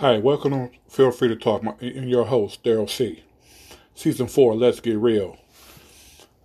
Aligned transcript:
Hi, 0.00 0.18
welcome 0.18 0.50
to 0.50 0.70
Feel 0.90 1.10
Free 1.10 1.28
to 1.28 1.36
Talk. 1.36 1.62
My, 1.62 1.72
and 1.80 2.10
your 2.10 2.26
host, 2.26 2.62
Daryl 2.62 2.86
C. 2.86 3.24
Season 3.94 4.26
4, 4.26 4.54
Let's 4.54 4.78
Get 4.78 4.98
Real. 4.98 5.38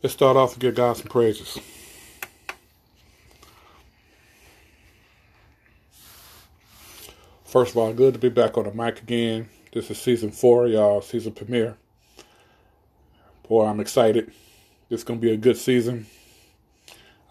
Let's 0.01 0.13
start 0.13 0.37
off 0.37 0.53
and 0.53 0.61
give 0.61 0.75
God 0.75 0.95
some 0.95 1.07
praises. 1.07 1.59
First 7.43 7.71
of 7.71 7.77
all, 7.77 7.91
good 7.91 8.13
to 8.13 8.21
be 8.21 8.29
back 8.29 8.57
on 8.57 8.63
the 8.63 8.71
mic 8.71 9.01
again. 9.01 9.49
This 9.73 9.91
is 9.91 9.99
season 9.99 10.31
4, 10.31 10.67
y'all, 10.67 11.01
season 11.01 11.33
premiere. 11.33 11.75
Boy, 13.49 13.65
I'm 13.65 13.81
excited. 13.81 14.31
It's 14.89 15.03
going 15.03 15.19
to 15.19 15.27
be 15.27 15.33
a 15.33 15.37
good 15.37 15.57
season. 15.57 16.05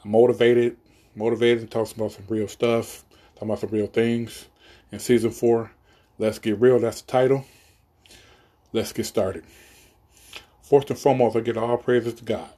I'm 0.04 0.10
motivated, 0.10 0.76
motivated 1.16 1.62
to 1.62 1.66
talk 1.66 1.90
about 1.96 2.12
some 2.12 2.26
real 2.28 2.46
stuff, 2.46 3.06
talk 3.36 3.44
about 3.44 3.60
some 3.60 3.70
real 3.70 3.86
things. 3.86 4.48
In 4.92 4.98
season 4.98 5.30
4, 5.30 5.70
Let's 6.20 6.38
get 6.38 6.60
real. 6.60 6.78
That's 6.78 7.00
the 7.00 7.10
title. 7.10 7.46
Let's 8.74 8.92
get 8.92 9.06
started. 9.06 9.42
First 10.62 10.90
and 10.90 10.98
foremost, 10.98 11.34
I 11.34 11.40
give 11.40 11.56
all 11.56 11.78
praises 11.78 12.12
to 12.12 12.24
God. 12.24 12.50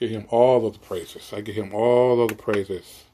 Give 0.00 0.10
him 0.10 0.26
all 0.30 0.66
of 0.66 0.72
the 0.72 0.80
praises. 0.80 1.32
I 1.32 1.40
give 1.40 1.54
him 1.54 1.72
all 1.72 2.20
of 2.20 2.28
the 2.28 2.34
praises. 2.34 3.04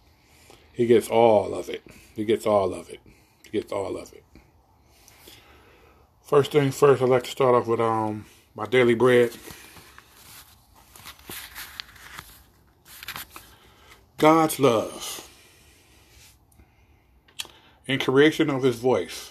He 0.72 0.86
gets 0.86 1.06
all 1.08 1.52
of 1.52 1.68
it. 1.68 1.82
He 2.16 2.24
gets 2.24 2.46
all 2.46 2.72
of 2.72 2.88
it. 2.88 3.00
He 3.44 3.50
gets 3.50 3.72
all 3.72 3.98
of 3.98 4.14
it. 4.14 4.24
First 6.22 6.52
thing 6.52 6.70
first, 6.70 7.02
I'd 7.02 7.08
like 7.10 7.24
to 7.24 7.30
start 7.30 7.54
off 7.54 7.66
with 7.66 7.80
um 7.80 8.24
my 8.54 8.64
daily 8.64 8.94
bread. 8.94 9.32
God's 14.16 14.58
love. 14.58 15.28
In 17.86 17.98
creation 17.98 18.48
of 18.48 18.62
his 18.62 18.76
voice, 18.76 19.29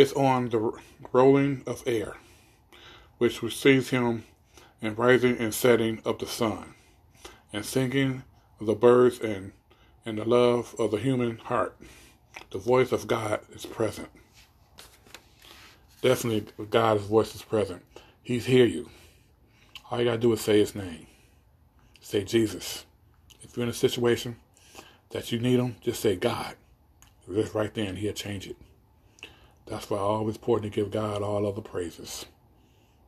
it's 0.00 0.14
on 0.14 0.48
the 0.48 0.72
rolling 1.12 1.62
of 1.66 1.82
air, 1.86 2.16
which 3.18 3.42
receives 3.42 3.90
him 3.90 4.24
in 4.80 4.94
rising 4.94 5.36
and 5.36 5.52
setting 5.52 6.00
of 6.06 6.18
the 6.18 6.26
sun, 6.26 6.72
and 7.52 7.66
singing 7.66 8.22
of 8.58 8.66
the 8.66 8.74
birds 8.74 9.20
and, 9.20 9.52
and 10.06 10.16
the 10.16 10.24
love 10.24 10.74
of 10.78 10.90
the 10.90 10.96
human 10.96 11.36
heart. 11.36 11.76
The 12.50 12.56
voice 12.56 12.92
of 12.92 13.08
God 13.08 13.40
is 13.52 13.66
present. 13.66 14.08
Definitely, 16.00 16.50
God's 16.70 17.04
voice 17.04 17.34
is 17.34 17.42
present. 17.42 17.82
He's 18.22 18.46
hear 18.46 18.64
you. 18.64 18.88
All 19.90 19.98
you 19.98 20.06
gotta 20.06 20.16
do 20.16 20.32
is 20.32 20.40
say 20.40 20.60
His 20.60 20.74
name. 20.74 21.08
Say 22.00 22.24
Jesus. 22.24 22.86
If 23.42 23.54
you're 23.54 23.64
in 23.64 23.70
a 23.70 23.74
situation 23.74 24.36
that 25.10 25.30
you 25.30 25.38
need 25.40 25.60
Him, 25.60 25.76
just 25.82 26.00
say 26.00 26.16
God. 26.16 26.54
Just 27.30 27.54
right 27.54 27.74
there, 27.74 27.88
and 27.88 27.98
He'll 27.98 28.14
change 28.14 28.46
it. 28.46 28.56
That's 29.70 29.88
why 29.88 29.98
I 29.98 30.00
always 30.00 30.34
important 30.34 30.72
to 30.72 30.80
give 30.80 30.90
God 30.90 31.22
all 31.22 31.46
of 31.46 31.54
the 31.54 31.62
praises. 31.62 32.26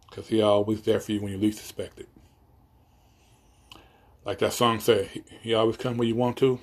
Because 0.09 0.29
he 0.29 0.41
always 0.41 0.83
there 0.83 1.01
for 1.01 1.11
you 1.11 1.21
when 1.21 1.33
you 1.33 1.39
least 1.39 1.59
expect 1.59 1.99
it. 1.99 2.09
Like 4.25 4.39
that 4.39 4.53
song 4.53 4.79
said, 4.79 5.09
he, 5.09 5.25
he 5.43 5.55
always 5.55 5.77
come 5.77 5.97
when 5.97 6.07
you 6.07 6.15
want 6.15 6.37
to. 6.37 6.61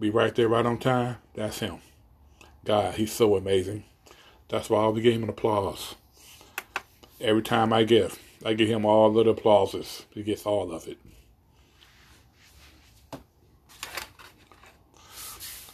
Be 0.00 0.10
right 0.10 0.34
there, 0.34 0.48
right 0.48 0.66
on 0.66 0.78
time. 0.78 1.18
That's 1.36 1.60
him. 1.60 1.76
God, 2.64 2.94
he's 2.94 3.12
so 3.12 3.36
amazing. 3.36 3.84
That's 4.48 4.68
why 4.68 4.80
I 4.80 4.82
always 4.82 5.04
give 5.04 5.14
him 5.14 5.22
an 5.22 5.28
applause. 5.28 5.94
Every 7.20 7.42
time 7.42 7.72
I 7.72 7.84
give, 7.84 8.18
I 8.44 8.54
give 8.54 8.68
him 8.68 8.84
all 8.84 9.16
of 9.16 9.24
the 9.24 9.30
applauses. 9.30 10.04
He 10.10 10.24
gets 10.24 10.44
all 10.46 10.72
of 10.72 10.88
it. 10.88 10.98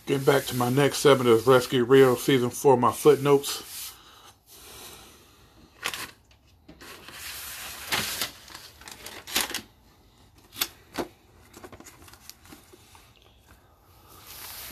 Getting 0.08 0.24
back 0.24 0.46
to 0.46 0.56
my 0.56 0.70
next 0.70 1.00
segment 1.00 1.28
of 1.28 1.46
Let's 1.46 1.66
Get 1.66 1.86
Real 1.86 2.16
Season 2.16 2.48
4, 2.48 2.78
my 2.78 2.92
footnotes. 2.92 3.92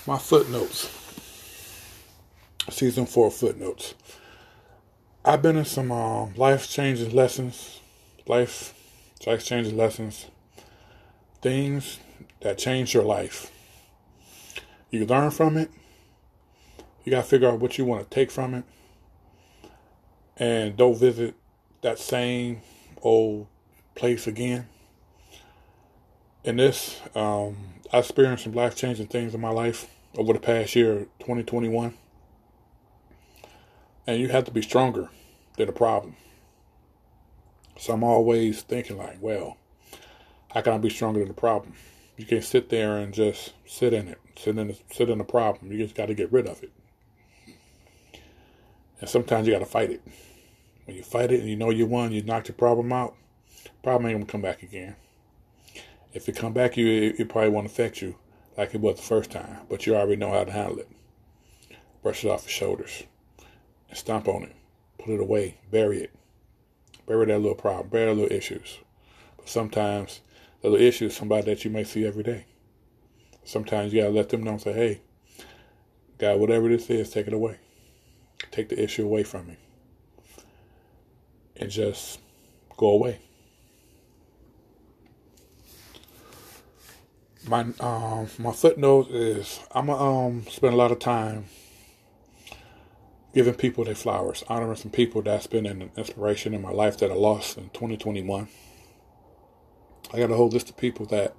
My 0.06 0.16
footnotes. 0.16 0.88
Season 2.70 3.04
4 3.04 3.30
footnotes. 3.30 3.92
I've 5.22 5.42
been 5.42 5.58
in 5.58 5.66
some 5.66 5.92
um, 5.92 6.32
life 6.36 6.66
changing 6.66 7.14
lessons, 7.14 7.80
life 8.26 8.72
life 9.26 9.44
changing 9.44 9.76
lessons, 9.76 10.28
things 11.42 11.98
that 12.41 12.56
change 12.56 12.94
your 12.94 13.04
life 13.04 13.53
you 14.91 15.04
learn 15.06 15.30
from 15.30 15.56
it. 15.56 15.70
You 17.04 17.10
got 17.10 17.22
to 17.22 17.28
figure 17.28 17.48
out 17.48 17.60
what 17.60 17.78
you 17.78 17.84
want 17.84 18.08
to 18.08 18.14
take 18.14 18.30
from 18.30 18.54
it. 18.54 18.64
And 20.36 20.76
don't 20.76 20.98
visit 20.98 21.34
that 21.82 21.98
same 21.98 22.62
old 23.02 23.47
place 23.94 24.26
again. 24.26 24.69
In 26.44 26.56
this, 26.56 27.00
um, 27.14 27.56
I 27.92 27.98
experienced 27.98 28.44
some 28.44 28.52
life 28.52 28.76
changing 28.76 29.06
things 29.06 29.34
in 29.34 29.41
my 29.41 29.50
life 29.50 29.88
over 30.16 30.32
the 30.32 30.38
past 30.38 30.74
year, 30.76 31.06
2021. 31.20 31.94
And 34.06 34.20
you 34.20 34.28
have 34.28 34.44
to 34.44 34.50
be 34.50 34.62
stronger 34.62 35.10
than 35.56 35.66
the 35.66 35.72
problem. 35.72 36.16
So 37.78 37.92
I'm 37.92 38.04
always 38.04 38.62
thinking, 38.62 38.97
like, 38.97 39.18
well, 39.20 39.56
how 40.53 40.62
can 40.62 40.72
I 40.72 40.78
be 40.78 40.91
stronger 40.91 41.20
than 41.20 41.28
the 41.28 41.34
problem? 41.34 41.74
You 42.16 42.24
can't 42.24 42.44
sit 42.44 42.70
there 42.70 42.97
and 42.97 43.12
just 43.12 43.53
sit 43.66 43.92
in 43.92 44.08
it, 44.08 44.20
sit 44.36 44.58
in 44.58 44.69
the, 44.69 44.76
sit 44.91 45.10
in 45.10 45.19
the 45.19 45.24
problem. 45.24 45.72
You 45.72 45.78
just 45.78 45.94
got 45.94 46.06
to 46.06 46.14
get 46.14 46.32
rid 46.32 46.47
of 46.47 46.62
it. 46.62 46.72
And 49.00 49.08
sometimes 49.08 49.47
you 49.47 49.52
got 49.52 49.60
to 49.60 49.66
fight 49.66 49.91
it. 49.91 50.02
When 50.84 50.97
you 50.97 51.02
fight 51.02 51.32
it 51.32 51.41
and 51.41 51.48
you 51.48 51.56
know 51.56 51.70
you 51.70 51.86
won, 51.86 52.12
you 52.12 52.22
knocked 52.22 52.48
your 52.48 52.54
problem 52.54 52.92
out. 52.92 53.14
Problem 53.82 54.06
ain't 54.06 54.19
gonna 54.20 54.30
come 54.30 54.42
back 54.42 54.62
again. 54.62 54.97
If 56.12 56.28
it 56.28 56.36
come 56.36 56.52
back, 56.52 56.76
you 56.76 56.86
it, 56.88 57.20
it 57.20 57.28
probably 57.28 57.50
won't 57.50 57.66
affect 57.66 58.00
you 58.00 58.16
like 58.56 58.74
it 58.74 58.80
was 58.80 58.97
the 58.97 59.02
first 59.02 59.30
time, 59.30 59.58
but 59.69 59.86
you 59.86 59.94
already 59.94 60.16
know 60.16 60.30
how 60.30 60.44
to 60.44 60.53
handle 60.53 60.78
it. 60.78 60.88
Brush 62.03 62.24
it 62.24 62.30
off 62.30 62.44
your 62.44 62.50
shoulders 62.50 63.03
and 63.88 63.98
stomp 63.98 64.28
on 64.28 64.44
it. 64.44 64.56
Put 64.98 65.14
it 65.14 65.20
away. 65.20 65.58
Bury 65.70 65.98
it. 66.03 66.14
Bury 67.06 67.26
that 67.26 67.38
little 67.38 67.54
problem. 67.54 67.88
Bury 67.88 68.06
the 68.06 68.22
little 68.22 68.36
issues. 68.36 68.78
But 69.36 69.48
sometimes 69.48 70.20
the 70.62 70.70
little 70.70 70.86
issue 70.86 71.10
somebody 71.10 71.47
that 71.47 71.64
you 71.64 71.70
may 71.70 71.84
see 71.84 72.06
every 72.06 72.22
day. 72.22 72.47
Sometimes 73.46 73.92
you 73.92 74.02
gotta 74.02 74.12
let 74.12 74.28
them 74.28 74.42
know 74.42 74.52
and 74.52 74.60
say, 74.60 74.72
hey, 74.72 75.00
God, 76.18 76.40
whatever 76.40 76.68
this 76.68 76.90
is, 76.90 77.10
take 77.10 77.28
it 77.28 77.32
away. 77.32 77.58
Take 78.50 78.68
the 78.68 78.82
issue 78.82 79.04
away 79.04 79.22
from 79.22 79.46
me. 79.46 79.56
And 81.56 81.70
just 81.70 82.20
go 82.76 82.88
away. 82.88 83.20
My 87.48 87.60
um 87.78 88.28
my 88.38 88.52
footnote 88.52 89.10
is 89.10 89.60
I'm 89.70 89.86
gonna 89.86 90.02
um 90.02 90.46
spend 90.48 90.74
a 90.74 90.76
lot 90.76 90.90
of 90.90 90.98
time 90.98 91.44
giving 93.32 93.54
people 93.54 93.84
their 93.84 93.94
flowers, 93.94 94.42
honoring 94.48 94.76
some 94.76 94.90
people 94.90 95.22
that's 95.22 95.46
been 95.46 95.66
an 95.66 95.90
inspiration 95.96 96.52
in 96.52 96.62
my 96.62 96.72
life 96.72 96.98
that 96.98 97.12
I 97.12 97.14
lost 97.14 97.58
in 97.58 97.68
2021. 97.70 98.48
I 100.12 100.18
got 100.18 100.30
a 100.32 100.34
whole 100.34 100.48
list 100.48 100.70
of 100.70 100.76
people 100.76 101.06
that 101.06 101.36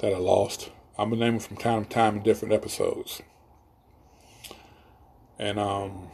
that 0.00 0.14
I 0.14 0.18
lost. 0.18 0.70
I'm 0.98 1.10
gonna 1.10 1.24
name 1.24 1.34
them 1.34 1.40
from 1.40 1.56
time 1.56 1.84
to 1.84 1.90
time 1.90 2.16
in 2.16 2.22
different 2.22 2.54
episodes. 2.54 3.22
And 5.38 5.58
um, 5.58 6.08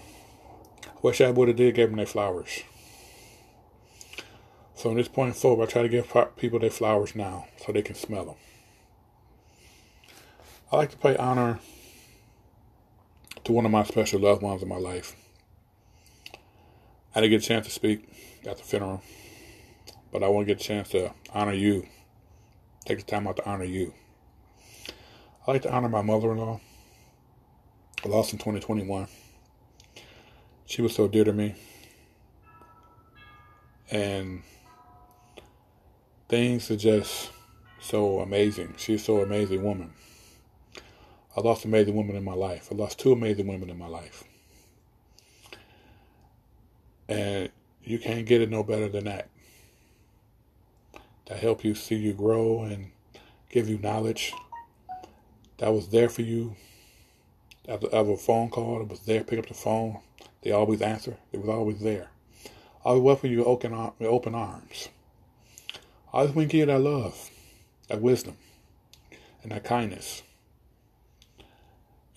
wish 1.03 1.20
I 1.20 1.31
would 1.31 1.48
have 1.48 1.56
did 1.56 1.75
give 1.75 1.91
them 1.91 1.97
their 1.97 2.06
flowers. 2.06 2.62
So 4.75 4.88
from 4.88 4.97
this 4.97 5.09
point 5.09 5.37
forward, 5.37 5.69
I 5.69 5.72
try 5.72 5.82
to 5.82 5.88
give 5.88 6.12
people 6.37 6.59
their 6.59 6.70
flowers 6.70 7.15
now 7.15 7.47
so 7.64 7.73
they 7.73 7.82
can 7.82 7.94
smell 7.94 8.25
them. 8.25 8.34
I 10.73 10.76
like 10.76 10.90
to 10.90 10.96
pay 10.96 11.17
honor 11.17 11.61
to 13.44 13.52
one 13.52 13.64
of 13.64 13.70
my 13.70 13.85
special 13.85 14.20
loved 14.20 14.43
ones 14.43 14.62
in 14.62 14.69
my 14.69 14.78
life. 14.78 15.14
I 17.14 17.20
didn't 17.20 17.31
get 17.31 17.44
a 17.44 17.46
chance 17.46 17.67
to 17.67 17.73
speak 17.73 18.08
at 18.46 18.56
the 18.56 18.64
funeral 18.64 19.02
but 20.12 20.23
I 20.23 20.28
want 20.28 20.46
to 20.46 20.55
get 20.55 20.62
a 20.62 20.64
chance 20.64 20.90
to 20.90 21.12
honor 21.32 21.55
you. 21.55 21.87
Take 22.85 22.99
the 22.99 23.05
time 23.05 23.26
out 23.26 23.37
to 23.38 23.49
honor 23.49 23.64
you. 23.64 23.94
I 25.44 25.50
like 25.50 25.62
to 25.62 25.73
honor 25.73 25.89
my 25.89 26.03
mother 26.03 26.31
in 26.31 26.39
law. 26.39 26.61
I 28.05 28.09
lost 28.09 28.33
in 28.33 28.39
2021. 28.39 29.09
She 30.67 30.83
was 30.83 30.94
so 30.94 31.09
dear 31.09 31.25
to 31.25 31.33
me. 31.33 31.56
And 33.91 34.43
things 36.29 36.71
are 36.71 36.77
just 36.77 37.33
so 37.81 38.21
amazing. 38.21 38.75
She's 38.77 39.05
so 39.05 39.21
amazing 39.21 39.65
woman. 39.65 39.93
I 41.37 41.41
lost 41.41 41.65
amazing 41.65 41.97
women 41.97 42.15
in 42.15 42.23
my 42.23 42.35
life. 42.35 42.69
I 42.71 42.77
lost 42.77 43.00
two 43.00 43.11
amazing 43.12 43.49
women 43.49 43.69
in 43.69 43.79
my 43.79 43.88
life. 43.88 44.23
And 47.09 47.50
you 47.83 47.99
can't 47.99 48.27
get 48.27 48.43
it 48.43 48.49
no 48.49 48.62
better 48.62 48.88
than 48.88 49.05
that 49.05 49.29
To 51.27 51.35
help 51.35 51.65
you 51.65 51.75
see 51.75 51.97
you 51.97 52.12
grow 52.12 52.62
and 52.62 52.93
give 53.50 53.69
you 53.69 53.79
knowledge 53.79 54.33
that 55.62 55.73
was 55.73 55.87
there 55.87 56.09
for 56.09 56.23
you. 56.23 56.56
After, 57.69 57.87
a 57.87 58.17
phone 58.17 58.50
call, 58.50 58.82
it 58.82 58.88
was 58.88 58.99
there, 59.06 59.23
pick 59.23 59.38
up 59.38 59.47
the 59.47 59.55
phone, 59.55 60.00
They 60.43 60.50
always 60.50 60.82
answer. 60.82 61.17
It 61.31 61.38
was 61.38 61.49
always 61.49 61.79
there. 61.79 62.09
I 62.85 62.94
welcome 62.94 63.31
you 63.31 63.38
with 63.38 63.47
open, 63.47 63.73
open 64.00 64.35
arms. 64.35 64.88
I 66.12 66.25
just 66.25 66.35
want 66.35 66.50
to 66.50 66.53
give 66.53 66.59
you 66.59 66.67
that 66.67 66.81
love, 66.81 67.31
that 67.87 68.00
wisdom, 68.00 68.37
and 69.44 69.53
that 69.53 69.62
kindness. 69.62 70.25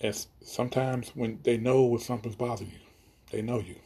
And 0.00 0.26
sometimes 0.42 1.10
when 1.14 1.38
they 1.44 1.56
know 1.56 1.84
when 1.84 2.00
something's 2.00 2.34
bothering 2.34 2.72
you, 2.72 2.80
they 3.30 3.42
know 3.42 3.60
you. 3.60 3.76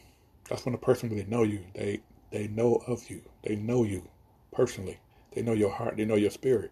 That's 0.49 0.65
when 0.65 0.73
a 0.73 0.79
person 0.79 1.09
really 1.09 1.25
know 1.25 1.43
you. 1.43 1.63
They 1.75 2.01
they 2.31 2.47
know 2.47 2.81
of 2.87 3.07
you. 3.11 3.21
They 3.43 3.57
know 3.57 3.83
you 3.83 4.09
personally. 4.51 4.97
They 5.35 5.43
know 5.43 5.53
your 5.53 5.69
heart. 5.69 5.97
They 5.97 6.05
know 6.05 6.15
your 6.15 6.31
spirit. 6.31 6.71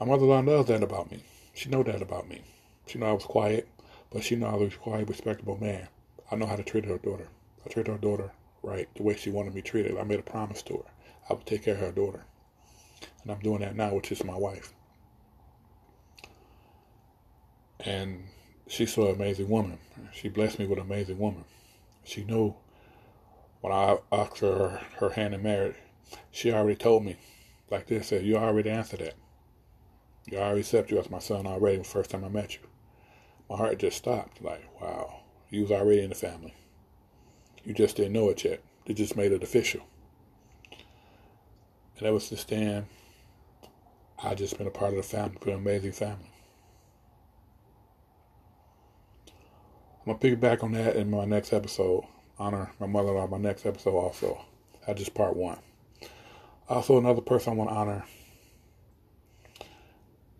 My 0.00 0.06
mother-in-law 0.06 0.42
knows 0.42 0.66
that 0.66 0.82
about 0.82 1.10
me. 1.10 1.22
She 1.54 1.68
know 1.68 1.82
that 1.84 2.02
about 2.02 2.28
me. 2.28 2.42
She 2.86 2.98
know 2.98 3.06
I 3.06 3.12
was 3.12 3.24
quiet, 3.24 3.68
but 4.10 4.24
she 4.24 4.34
know 4.34 4.48
I 4.48 4.56
was 4.56 4.74
a 4.74 4.76
quiet, 4.76 5.08
respectable 5.08 5.56
man. 5.56 5.88
I 6.30 6.36
know 6.36 6.46
how 6.46 6.56
to 6.56 6.64
treat 6.64 6.84
her 6.84 6.98
daughter. 6.98 7.28
I 7.64 7.68
treat 7.68 7.86
her 7.86 7.98
daughter 7.98 8.32
right, 8.62 8.88
the 8.96 9.02
way 9.02 9.16
she 9.16 9.30
wanted 9.30 9.54
me 9.54 9.62
treated. 9.62 9.96
I 9.96 10.02
made 10.02 10.18
a 10.18 10.24
promise 10.24 10.62
to 10.62 10.74
her. 10.78 10.90
I 11.30 11.34
would 11.34 11.46
take 11.46 11.64
care 11.64 11.74
of 11.74 11.80
her 11.80 11.92
daughter. 11.92 12.24
And 13.22 13.30
I'm 13.30 13.40
doing 13.40 13.60
that 13.60 13.76
now, 13.76 13.94
which 13.94 14.10
is 14.10 14.24
my 14.24 14.36
wife. 14.36 14.72
And 17.80 18.24
she's 18.66 18.92
so 18.92 19.06
amazing 19.06 19.48
woman. 19.48 19.78
She 20.12 20.28
blessed 20.28 20.58
me 20.58 20.66
with 20.66 20.78
an 20.78 20.86
amazing 20.86 21.18
woman. 21.18 21.44
She 22.02 22.24
knew 22.24 22.54
when 23.60 23.72
I 23.72 23.98
asked 24.12 24.38
her 24.38 24.80
her 24.98 25.10
hand 25.10 25.34
in 25.34 25.42
marriage, 25.42 25.76
she 26.30 26.52
already 26.52 26.76
told 26.76 27.04
me, 27.04 27.16
like 27.70 27.86
this, 27.86 28.08
said, 28.08 28.24
you 28.24 28.36
already 28.36 28.70
answered 28.70 29.00
that. 29.00 29.14
You 30.26 30.38
already 30.38 30.60
accept 30.60 30.90
you 30.90 30.98
as 30.98 31.10
my 31.10 31.18
son 31.18 31.46
already 31.46 31.78
the 31.78 31.84
first 31.84 32.10
time 32.10 32.24
I 32.24 32.28
met 32.28 32.54
you. 32.54 32.60
My 33.48 33.56
heart 33.56 33.78
just 33.78 33.98
stopped, 33.98 34.42
like, 34.42 34.64
wow, 34.80 35.20
you 35.50 35.62
was 35.62 35.70
already 35.70 36.02
in 36.02 36.08
the 36.08 36.14
family. 36.14 36.54
You 37.64 37.74
just 37.74 37.96
didn't 37.96 38.14
know 38.14 38.30
it 38.30 38.44
yet. 38.44 38.62
They 38.86 38.94
just 38.94 39.16
made 39.16 39.32
it 39.32 39.42
official. 39.42 39.82
And 40.70 42.06
that 42.06 42.12
was 42.12 42.30
the 42.30 42.36
stand. 42.36 42.86
I 44.22 44.34
just 44.34 44.56
been 44.56 44.66
a 44.66 44.70
part 44.70 44.92
of 44.92 44.96
the 44.96 45.02
family, 45.02 45.36
been 45.40 45.54
an 45.54 45.60
amazing 45.60 45.92
family. 45.92 46.30
I'm 50.06 50.06
gonna 50.06 50.18
pick 50.18 50.40
back 50.40 50.62
on 50.62 50.72
that 50.72 50.96
in 50.96 51.10
my 51.10 51.24
next 51.24 51.52
episode. 51.52 52.04
Honor 52.38 52.72
my 52.78 52.86
mother-in-law. 52.86 53.28
My 53.28 53.38
next 53.38 53.64
episode 53.64 53.94
also. 53.96 54.44
That's 54.86 54.98
just 54.98 55.14
part 55.14 55.36
one. 55.36 55.58
Also, 56.68 56.98
another 56.98 57.20
person 57.20 57.52
I 57.52 57.56
want 57.56 57.70
to 57.70 57.76
honor 57.76 58.04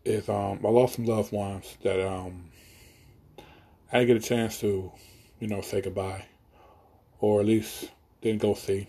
is 0.04 0.28
um, 0.28 0.60
I 0.64 0.68
lost 0.68 0.96
some 0.96 1.06
loved 1.06 1.32
ones 1.32 1.76
that 1.82 2.00
um, 2.06 2.50
I 3.92 3.98
didn't 3.98 4.08
get 4.08 4.24
a 4.24 4.28
chance 4.28 4.60
to, 4.60 4.92
you 5.40 5.48
know, 5.48 5.60
say 5.60 5.80
goodbye 5.80 6.24
or 7.20 7.40
at 7.40 7.46
least 7.46 7.90
didn't 8.20 8.42
go 8.42 8.54
see. 8.54 8.86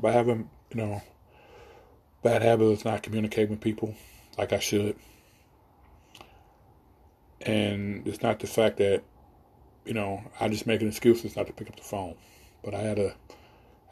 By 0.00 0.10
having, 0.10 0.50
you 0.70 0.76
know, 0.76 1.02
bad 2.22 2.42
habits 2.42 2.80
of 2.80 2.84
not 2.84 3.02
communicating 3.02 3.50
with 3.50 3.60
people 3.60 3.94
like 4.36 4.52
I 4.52 4.58
should. 4.58 4.96
And 7.42 8.06
it's 8.08 8.22
not 8.22 8.40
the 8.40 8.48
fact 8.48 8.78
that, 8.78 9.04
you 9.84 9.94
know, 9.94 10.20
I 10.40 10.48
just 10.48 10.66
making 10.66 10.88
excuses 10.88 11.36
not 11.36 11.46
to 11.46 11.52
pick 11.52 11.68
up 11.68 11.76
the 11.76 11.82
phone. 11.82 12.16
But 12.64 12.74
I 12.74 12.80
had 12.80 12.98
a, 12.98 13.14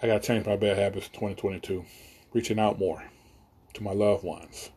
I 0.02 0.08
got 0.08 0.22
to 0.22 0.26
change 0.26 0.44
my 0.44 0.56
bad 0.56 0.76
habits 0.76 1.06
in 1.06 1.12
2022. 1.12 1.84
Reaching 2.32 2.58
out 2.58 2.80
more 2.80 3.04
to 3.74 3.82
my 3.82 3.92
loved 3.92 4.24
ones. 4.24 4.70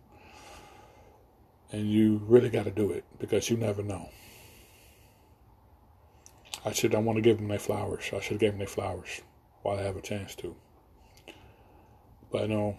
And 1.71 1.89
you 1.89 2.21
really 2.25 2.49
got 2.49 2.63
to 2.63 2.71
do 2.71 2.91
it 2.91 3.03
because 3.19 3.49
you 3.49 3.57
never 3.57 3.83
know. 3.83 4.09
I 6.63 6.71
should. 6.71 6.95
I 6.95 6.99
want 6.99 7.17
to 7.17 7.21
give 7.21 7.37
them 7.37 7.47
their 7.47 7.59
flowers. 7.59 8.09
I 8.13 8.19
should 8.19 8.33
have 8.33 8.39
given 8.39 8.57
them 8.57 8.59
their 8.59 8.67
flowers 8.67 9.21
while 9.61 9.77
I 9.77 9.83
have 9.83 9.97
a 9.97 10.01
chance 10.01 10.35
to. 10.35 10.55
But 12.31 12.43
you 12.43 12.47
know, 12.49 12.77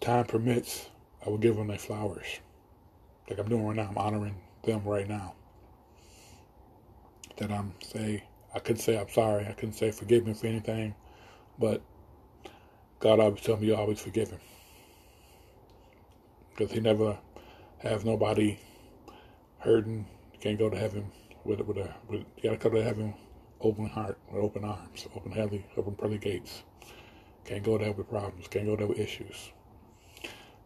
time 0.00 0.24
permits. 0.24 0.88
I 1.24 1.30
will 1.30 1.38
give 1.38 1.56
them 1.56 1.68
their 1.68 1.78
flowers, 1.78 2.26
like 3.30 3.38
I'm 3.38 3.48
doing 3.48 3.64
right 3.66 3.76
now. 3.76 3.88
I'm 3.88 3.96
honoring 3.96 4.36
them 4.62 4.82
right 4.84 5.08
now. 5.08 5.34
That 7.38 7.50
I'm 7.50 7.72
say 7.82 8.24
I 8.54 8.58
couldn't 8.58 8.82
say 8.82 8.98
I'm 8.98 9.08
sorry. 9.08 9.46
I 9.46 9.52
couldn't 9.52 9.74
say 9.74 9.90
forgive 9.90 10.26
me 10.26 10.34
for 10.34 10.46
anything, 10.46 10.94
but 11.58 11.82
God 13.00 13.20
always 13.20 13.42
tell 13.42 13.56
me 13.56 13.68
you 13.68 13.74
always 13.74 14.00
forgive 14.00 14.30
him 14.30 14.40
because 16.50 16.72
He 16.72 16.80
never 16.80 17.18
has 17.78 18.04
nobody 18.04 18.58
hurting. 19.58 20.06
Can't 20.40 20.58
go 20.58 20.68
to 20.68 20.76
heaven 20.76 21.10
with 21.44 21.60
with 21.60 21.78
a 21.78 21.94
with 22.08 22.20
you 22.36 22.42
gotta 22.42 22.56
come 22.56 22.72
to 22.72 22.82
heaven 22.82 23.14
open 23.64 23.86
heart, 23.86 24.18
with 24.30 24.42
open 24.42 24.64
arms, 24.64 25.06
open 25.16 25.32
heavy, 25.32 25.64
open 25.76 25.94
pearly 25.94 26.18
gates. 26.18 26.62
Can't 27.44 27.62
go 27.62 27.78
there 27.78 27.92
with 27.92 28.08
problems. 28.08 28.46
Can't 28.48 28.66
go 28.66 28.76
there 28.76 28.86
with 28.86 28.98
issues. 28.98 29.50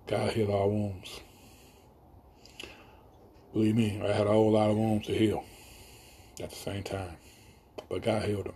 God 0.06 0.32
healed 0.32 0.50
all 0.50 0.70
wounds. 0.70 1.20
Believe 3.52 3.76
me, 3.76 4.00
I 4.04 4.12
had 4.12 4.26
a 4.26 4.30
whole 4.30 4.52
lot 4.52 4.70
of 4.70 4.76
wounds 4.76 5.06
to 5.06 5.14
heal 5.14 5.44
at 6.40 6.50
the 6.50 6.56
same 6.56 6.82
time, 6.82 7.16
but 7.88 8.02
God 8.02 8.24
healed 8.24 8.46
them. 8.46 8.54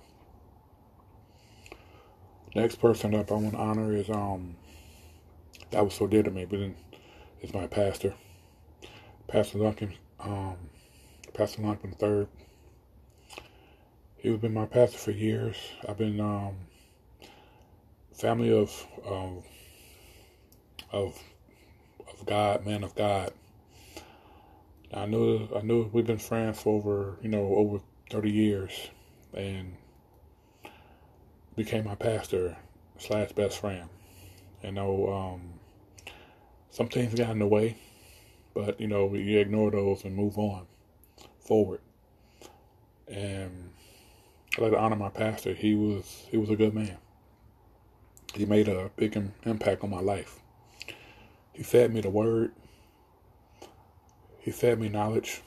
Next 2.54 2.76
person 2.76 3.14
up 3.14 3.32
I 3.32 3.34
want 3.34 3.52
to 3.52 3.58
honor 3.58 3.94
is 3.94 4.10
um 4.10 4.56
that 5.70 5.84
was 5.84 5.94
so 5.94 6.06
dear 6.06 6.22
to 6.22 6.30
me, 6.30 6.44
but 6.44 6.60
then 6.60 6.76
is 7.40 7.54
my 7.54 7.66
pastor, 7.66 8.14
Pastor 9.28 9.58
Duncan. 9.58 9.94
Um, 10.20 10.56
Pastor 11.34 11.62
Lockman 11.62 11.98
third. 11.98 12.28
He's 14.16 14.36
been 14.36 14.54
my 14.54 14.66
pastor 14.66 14.98
for 14.98 15.10
years. 15.10 15.56
I've 15.88 15.98
been 15.98 16.20
um, 16.20 16.54
family 18.12 18.52
of 18.52 18.86
um, 19.06 19.42
of 20.92 21.18
of 22.08 22.26
God, 22.26 22.66
man 22.66 22.84
of 22.84 22.94
God. 22.94 23.32
I 24.92 25.06
knew 25.06 25.48
I 25.56 25.62
knew 25.62 25.88
we've 25.92 26.06
been 26.06 26.18
friends 26.18 26.60
for 26.60 26.76
over 26.76 27.16
you 27.22 27.30
know 27.30 27.54
over 27.56 27.80
thirty 28.10 28.30
years, 28.30 28.90
and 29.34 29.74
became 31.56 31.84
my 31.84 31.94
pastor 31.94 32.56
slash 32.98 33.32
best 33.32 33.58
friend. 33.58 33.88
You 34.62 34.72
know, 34.72 35.12
um, 35.12 35.54
some 36.70 36.88
things 36.88 37.14
got 37.14 37.30
in 37.30 37.38
the 37.38 37.46
way, 37.46 37.76
but 38.54 38.80
you 38.80 38.86
know 38.86 39.12
you 39.14 39.38
ignore 39.38 39.70
those 39.70 40.04
and 40.04 40.14
move 40.14 40.38
on 40.38 40.66
forward. 41.40 41.80
And 43.08 43.70
I'd 44.56 44.62
like 44.62 44.72
to 44.72 44.78
honor 44.78 44.96
my 44.96 45.08
pastor. 45.08 45.54
He 45.54 45.74
was 45.74 46.26
he 46.30 46.36
was 46.36 46.50
a 46.50 46.56
good 46.56 46.74
man. 46.74 46.98
He 48.34 48.46
made 48.46 48.68
a 48.68 48.90
big 48.96 49.16
impact 49.44 49.84
on 49.84 49.90
my 49.90 50.00
life. 50.00 50.40
He 51.52 51.62
fed 51.62 51.92
me 51.92 52.00
the 52.00 52.10
word. 52.10 52.52
He 54.38 54.50
fed 54.50 54.80
me 54.80 54.88
knowledge. 54.88 55.42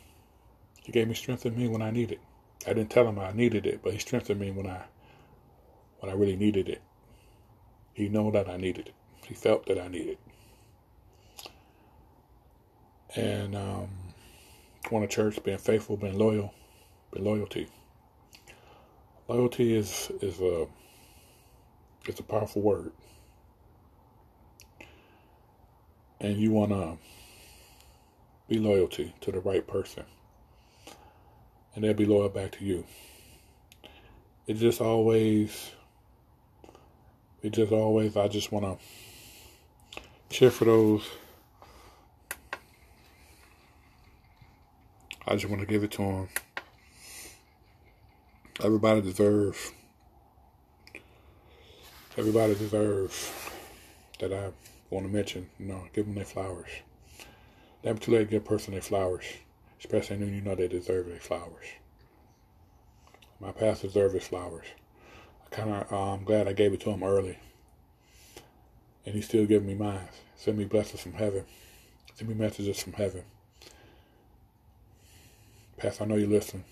He 0.84 0.92
gave 0.92 1.08
me 1.08 1.16
strength 1.16 1.46
in 1.46 1.58
me 1.58 1.68
when 1.68 1.82
I 1.82 1.90
needed. 1.90 2.20
I 2.68 2.74
didn't 2.74 2.92
tell 2.92 3.08
him 3.08 3.20
I 3.20 3.32
needed 3.32 3.66
it, 3.66 3.82
but 3.84 3.94
he 3.94 4.00
strengthened 4.00 4.40
me 4.40 4.52
when 4.52 4.68
I 4.68 4.84
when 6.00 6.12
I 6.12 6.16
really 6.16 6.36
needed 6.36 6.70
it. 6.70 6.82
He 7.94 8.10
knew 8.10 8.32
that 8.32 8.50
I 8.50 8.58
needed 8.58 8.88
it. 8.88 8.96
He 9.26 9.34
felt 9.34 9.66
that 9.68 9.80
I 9.80 9.88
needed 9.88 10.10
it. 10.10 10.20
And 13.16 13.56
um, 13.56 13.90
going 14.90 15.08
to 15.08 15.08
church, 15.08 15.42
being 15.44 15.58
faithful, 15.58 15.98
being 15.98 16.18
loyal, 16.18 16.54
being 17.12 17.26
loyalty. 17.26 17.68
Loyalty 19.28 19.76
is 19.76 20.12
is 20.22 20.40
a 20.42 20.68
it's 22.08 22.20
a 22.20 22.24
powerful 22.24 22.62
word, 22.62 22.92
and 26.20 26.38
you 26.38 26.52
want 26.52 26.72
to 26.72 26.98
be 28.48 28.60
loyalty 28.60 29.16
to 29.22 29.32
the 29.32 29.40
right 29.40 29.66
person, 29.66 30.04
and 31.74 31.84
they'll 31.84 31.94
be 31.94 32.06
loyal 32.06 32.30
back 32.30 32.52
to 32.52 32.66
you. 32.66 32.86
It 34.46 34.56
just 34.56 34.82
always, 34.82 35.72
it 37.42 37.52
just 37.52 37.72
always. 37.72 38.16
I 38.16 38.28
just 38.28 38.52
want 38.52 38.80
to 38.80 40.04
cheer 40.30 40.52
for 40.52 40.66
those 40.66 41.08
I 45.28 45.34
just 45.34 45.50
want 45.50 45.62
to 45.62 45.68
give 45.68 45.84
it 45.84 45.92
to 45.94 46.04
him. 46.04 46.28
Everybody 48.64 49.02
deserves. 49.02 49.72
Everybody 52.16 52.54
deserves 52.54 53.32
that 54.20 54.32
I 54.32 54.52
want 54.92 55.08
to 55.08 55.12
mention. 55.12 55.50
You 55.60 55.66
know, 55.66 55.84
give 55.94 56.06
them 56.06 56.14
their 56.14 56.26
flowers. 56.26 56.70
Never 57.84 58.00
too 58.00 58.12
late 58.12 58.20
to 58.20 58.26
give 58.26 58.44
a 58.44 58.46
person 58.48 58.74
their 58.74 58.82
flowers, 58.82 59.26
especially 59.80 60.18
when 60.18 60.34
you 60.34 60.42
know 60.42 60.54
they 60.54 60.68
deserve 60.68 61.08
their 61.08 61.20
flowers. 61.20 61.66
My 63.40 63.52
pastor 63.52 63.88
deserves 63.88 64.14
his 64.14 64.28
flowers. 64.28 64.66
I 65.46 65.56
kind 65.56 65.72
of, 65.72 65.92
uh, 65.92 66.14
I'm 66.14 66.24
glad 66.24 66.48
I 66.48 66.54
gave 66.54 66.72
it 66.72 66.82
to 66.82 66.92
him 66.92 67.04
early, 67.04 67.40
and 69.06 69.16
he's 69.16 69.26
still 69.26 69.46
giving 69.48 69.68
me 69.68 69.76
mine. 69.76 70.08
Send 70.36 70.58
me 70.58 70.66
blessings 70.66 71.02
from 71.02 71.14
heaven. 71.14 71.46
Send 72.14 72.30
me 72.30 72.36
messages 72.36 72.82
from 72.82 72.94
heaven. 72.94 73.24
Pastor, 75.86 76.04
I 76.04 76.08
know 76.08 76.16
you 76.16 76.26
listen. 76.26 76.64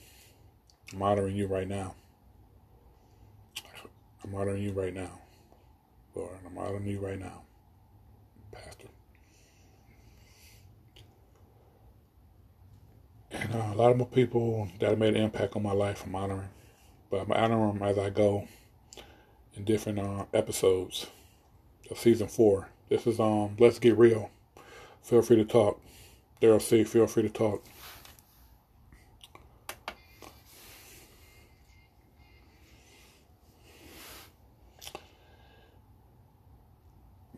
I'm 0.92 1.04
honoring 1.04 1.36
you 1.36 1.46
right 1.46 1.68
now. 1.68 1.94
I'm 4.24 4.34
honoring 4.34 4.64
you 4.64 4.72
right 4.72 4.92
now. 4.92 5.20
Lord, 6.16 6.32
I'm 6.44 6.58
honoring 6.58 6.88
you 6.88 6.98
right 6.98 7.20
now, 7.20 7.44
Pastor. 8.52 8.88
And 13.32 13.54
uh, 13.54 13.70
a 13.72 13.76
lot 13.76 13.92
of 13.92 13.98
more 13.98 14.08
people 14.08 14.68
that 14.80 14.90
have 14.90 14.98
made 14.98 15.16
an 15.16 15.22
impact 15.22 15.56
on 15.56 15.62
my 15.62 15.74
life, 15.74 16.04
I'm 16.08 16.16
honoring. 16.16 16.50
But 17.12 17.22
I'm 17.22 17.32
honoring 17.34 17.76
them 17.76 17.84
as 17.84 18.00
I 18.00 18.10
go 18.10 18.48
in 19.56 19.64
different 19.64 20.00
uh, 20.00 20.26
episodes 20.34 21.06
of 21.92 22.00
season 22.00 22.30
four. 22.30 22.70
This 22.90 23.06
is 23.06 23.20
um 23.20 23.58
Let's 23.60 23.78
Get 23.78 23.96
Real. 23.96 24.32
Feel 25.04 25.22
free 25.22 25.36
to 25.36 25.46
talk. 25.46 25.80
Daryl 26.42 26.60
C, 26.60 26.84
feel 26.84 27.06
free 27.06 27.22
to 27.22 27.30
talk. 27.30 27.64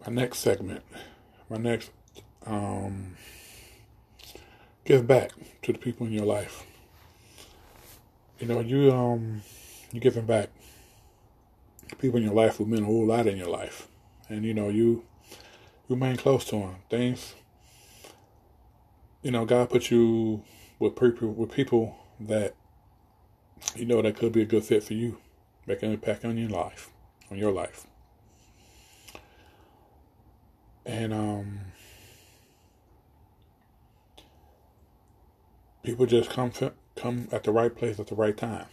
My 0.06 0.14
next 0.14 0.40
segment, 0.40 0.84
my 1.50 1.58
next 1.58 1.90
um 2.46 3.18
give 4.84 5.08
back 5.08 5.32
to 5.64 5.74
the 5.74 5.80
people 5.80 6.06
in 6.06 6.14
your 6.14 6.26
life. 6.28 6.64
You 8.40 8.48
know, 8.48 8.60
you 8.60 8.92
um 8.92 9.42
you 9.92 10.00
giving 10.00 10.28
back 10.28 10.50
people 11.98 12.18
in 12.18 12.24
your 12.24 12.36
life 12.36 12.58
who 12.58 12.66
mean 12.68 12.84
a 12.84 12.86
whole 12.86 13.08
lot 13.08 13.26
in 13.26 13.36
your 13.36 13.50
life, 13.50 13.88
and 14.30 14.46
you 14.46 14.54
know 14.54 14.70
you 14.70 15.04
remain 15.90 16.18
close 16.18 16.46
to 16.46 16.58
them. 16.58 16.76
Things, 16.88 17.34
you 19.24 19.32
know, 19.32 19.44
God 19.46 19.72
put 19.72 19.90
you 19.90 20.44
with 20.78 20.96
people 20.96 21.34
with 21.34 21.52
people 21.52 21.98
that 22.20 22.54
you 23.76 23.86
know 23.86 24.04
that 24.04 24.18
could 24.18 24.34
be 24.34 24.44
a 24.44 24.46
good 24.46 24.64
fit 24.64 24.84
for 24.84 24.94
you, 24.94 25.18
make 25.66 25.82
an 25.82 25.92
impact 25.92 26.26
on 26.26 26.38
your 26.38 26.50
life, 26.50 26.92
on 27.32 27.38
your 27.38 27.52
life, 27.52 27.88
and 30.86 31.14
um. 31.14 31.60
People 35.84 36.08
just 36.08 36.32
come 36.32 36.52
come 36.96 37.28
at 37.32 37.44
the 37.44 37.52
right 37.52 37.76
place 37.76 38.00
at 38.00 38.08
the 38.08 38.16
right 38.16 38.36
time. 38.36 38.66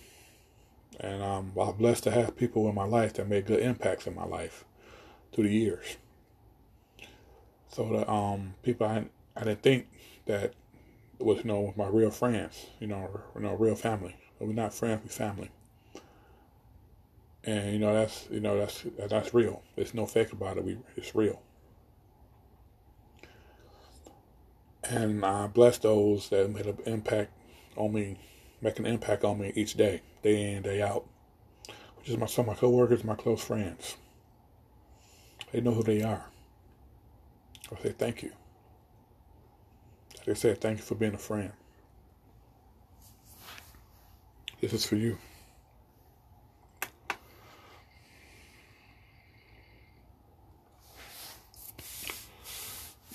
And 0.98 1.22
um, 1.22 1.52
I'm 1.60 1.76
blessed 1.76 2.04
to 2.04 2.10
have 2.10 2.36
people 2.36 2.68
in 2.68 2.74
my 2.74 2.84
life 2.84 3.14
that 3.14 3.28
made 3.28 3.46
good 3.46 3.60
impacts 3.60 4.06
in 4.06 4.14
my 4.14 4.24
life 4.24 4.64
through 5.32 5.44
the 5.44 5.54
years. 5.54 5.96
So 7.68 7.88
the 7.88 8.10
um, 8.10 8.54
people 8.62 8.86
I 8.86 9.06
I 9.36 9.44
didn't 9.44 9.62
think 9.62 9.88
that 10.26 10.54
was 11.18 11.38
you 11.38 11.44
know 11.44 11.72
my 11.76 11.86
real 11.86 12.10
friends, 12.10 12.66
you 12.80 12.86
know, 12.86 13.20
you 13.34 13.42
know, 13.42 13.54
real 13.54 13.74
family. 13.76 14.16
We're 14.38 14.52
not 14.52 14.74
friends, 14.74 15.02
we're 15.04 15.10
family. 15.10 15.50
And 17.44 17.72
you 17.72 17.78
know 17.78 17.92
that's 17.92 18.28
you 18.30 18.40
know 18.40 18.58
that's 18.58 18.84
that's 19.08 19.34
real. 19.34 19.62
There's 19.76 19.94
no 19.94 20.06
fake 20.06 20.32
about 20.32 20.58
it. 20.58 20.64
We 20.64 20.78
it's 20.96 21.14
real. 21.14 21.42
And 24.84 25.24
I 25.24 25.46
bless 25.46 25.78
those 25.78 26.28
that 26.30 26.50
made 26.50 26.66
an 26.66 26.78
impact 26.86 27.30
on 27.76 27.92
me, 27.92 28.18
make 28.60 28.78
an 28.78 28.86
impact 28.86 29.24
on 29.24 29.40
me 29.40 29.52
each 29.54 29.74
day 29.74 30.02
day 30.22 30.52
in, 30.52 30.62
day 30.62 30.82
out, 30.82 31.04
which 31.98 32.08
is 32.08 32.16
my 32.16 32.26
some 32.26 32.48
of 32.48 32.54
my 32.54 32.60
coworkers, 32.60 33.04
my 33.04 33.14
close 33.14 33.42
friends. 33.42 33.96
They 35.52 35.60
know 35.60 35.72
who 35.72 35.82
they 35.82 36.02
are. 36.02 36.26
I 37.70 37.82
say 37.82 37.90
thank 37.90 38.22
you. 38.22 38.32
They 40.26 40.34
said 40.34 40.60
thank 40.60 40.78
you 40.78 40.84
for 40.84 40.94
being 40.94 41.14
a 41.14 41.18
friend. 41.18 41.52
This 44.60 44.72
is 44.72 44.86
for 44.86 44.96
you. 44.96 45.18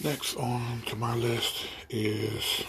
Next 0.08 0.38
on 0.38 0.84
to 0.86 0.96
my 0.96 1.14
list 1.16 1.66
is 1.90 2.64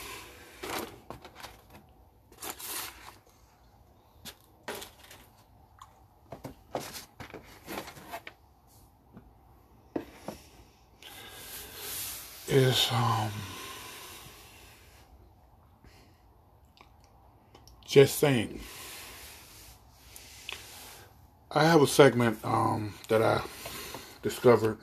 is 12.49 12.89
um, 12.91 13.31
just 17.87 18.19
saying. 18.19 18.59
I 21.53 21.63
have 21.63 21.83
a 21.83 21.87
segment 21.87 22.41
um, 22.43 22.95
that 23.09 23.23
I 23.23 23.41
discovered 24.23 24.79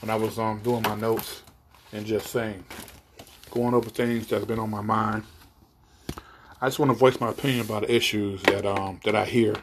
when 0.00 0.10
I 0.10 0.16
was 0.16 0.38
um, 0.38 0.60
doing 0.60 0.82
my 0.82 0.94
notes 0.94 1.42
and 1.92 2.06
just 2.06 2.28
saying, 2.28 2.64
going 3.50 3.74
over 3.74 3.90
things 3.90 4.26
that's 4.26 4.44
been 4.44 4.58
on 4.58 4.70
my 4.70 4.82
mind. 4.82 5.24
I 6.60 6.66
just 6.66 6.78
want 6.78 6.90
to 6.90 6.96
voice 6.96 7.20
my 7.20 7.30
opinion 7.30 7.66
about 7.66 7.82
the 7.82 7.94
issues 7.94 8.42
that 8.42 8.66
um, 8.66 9.00
that 9.04 9.14
I 9.14 9.24
hear. 9.24 9.54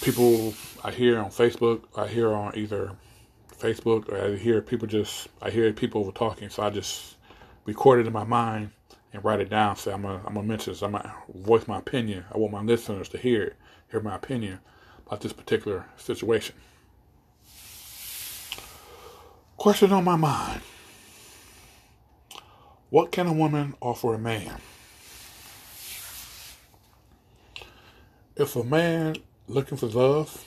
People 0.00 0.54
I 0.82 0.90
hear 0.90 1.18
on 1.18 1.30
Facebook, 1.30 1.82
I 1.96 2.06
hear 2.06 2.32
on 2.32 2.56
either 2.56 2.92
Facebook. 3.58 4.08
Or 4.10 4.32
I 4.32 4.36
hear 4.36 4.62
people 4.62 4.86
just, 4.86 5.28
I 5.42 5.50
hear 5.50 5.72
people 5.72 6.00
over 6.00 6.12
talking, 6.12 6.48
so 6.48 6.62
I 6.62 6.70
just 6.70 7.16
record 7.64 8.00
it 8.00 8.06
in 8.06 8.12
my 8.12 8.24
mind 8.24 8.70
and 9.12 9.24
write 9.24 9.40
it 9.40 9.50
down. 9.50 9.76
Say 9.76 9.92
I'm 9.92 10.02
gonna, 10.02 10.22
I'm 10.26 10.34
gonna 10.34 10.46
mention 10.46 10.72
this. 10.72 10.82
I'm 10.82 10.92
gonna 10.92 11.14
voice 11.34 11.66
my 11.66 11.78
opinion. 11.78 12.24
I 12.32 12.38
want 12.38 12.52
my 12.52 12.62
listeners 12.62 13.08
to 13.10 13.18
hear 13.18 13.42
it, 13.42 13.56
hear 13.90 14.00
my 14.00 14.14
opinion 14.14 14.60
about 15.06 15.20
this 15.20 15.32
particular 15.32 15.86
situation. 15.96 16.54
Question 19.68 19.92
on 19.92 20.02
my 20.02 20.16
mind: 20.16 20.62
What 22.88 23.12
can 23.12 23.26
a 23.26 23.34
woman 23.34 23.74
offer 23.82 24.14
a 24.14 24.18
man? 24.18 24.62
If 28.34 28.56
a 28.56 28.64
man 28.64 29.16
looking 29.46 29.76
for 29.76 29.84
love 29.88 30.42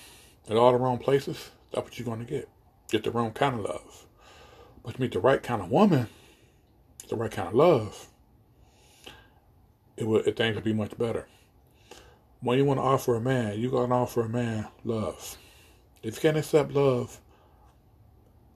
in 0.48 0.58
all 0.58 0.72
the 0.72 0.80
wrong 0.80 0.98
places, 0.98 1.52
that's 1.72 1.84
what 1.84 2.00
you're 2.00 2.06
going 2.08 2.26
to 2.26 2.26
get 2.26 2.50
get 2.90 3.04
the 3.04 3.12
wrong 3.12 3.32
kind 3.32 3.60
of 3.60 3.62
love. 3.62 4.08
But 4.84 4.98
you 4.98 5.04
meet 5.04 5.12
the 5.12 5.20
right 5.20 5.44
kind 5.44 5.62
of 5.62 5.70
woman, 5.70 6.08
the 7.08 7.16
right 7.16 7.30
kind 7.30 7.50
of 7.50 7.54
love, 7.54 8.08
it 9.98 10.08
would 10.08 10.36
things 10.36 10.56
would 10.56 10.64
be 10.64 10.74
much 10.74 10.98
better. 10.98 11.28
When 12.40 12.58
you 12.58 12.66
want 12.66 12.80
to 12.80 12.84
offer 12.84 13.14
a 13.14 13.22
man, 13.22 13.60
you 13.60 13.70
gotta 13.70 13.94
offer 13.94 14.22
a 14.22 14.30
man 14.30 14.68
love. 14.84 15.38
If 16.02 16.16
you 16.16 16.22
can't 16.22 16.38
accept 16.38 16.72
love, 16.72 17.22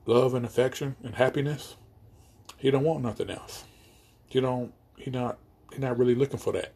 love 0.06 0.34
and 0.34 0.46
affection 0.46 0.96
and 1.04 1.16
happiness, 1.16 1.76
he 2.58 2.72
don't 2.72 2.84
want 2.84 3.04
nothing 3.04 3.30
else. 3.30 3.66
You 4.30 4.42
don't 4.42 4.74
he 4.98 5.12
not 5.12 5.38
he 5.74 5.80
not 5.80 5.98
really 5.98 6.16
looking 6.16 6.40
for 6.40 6.54
that. 6.54 6.74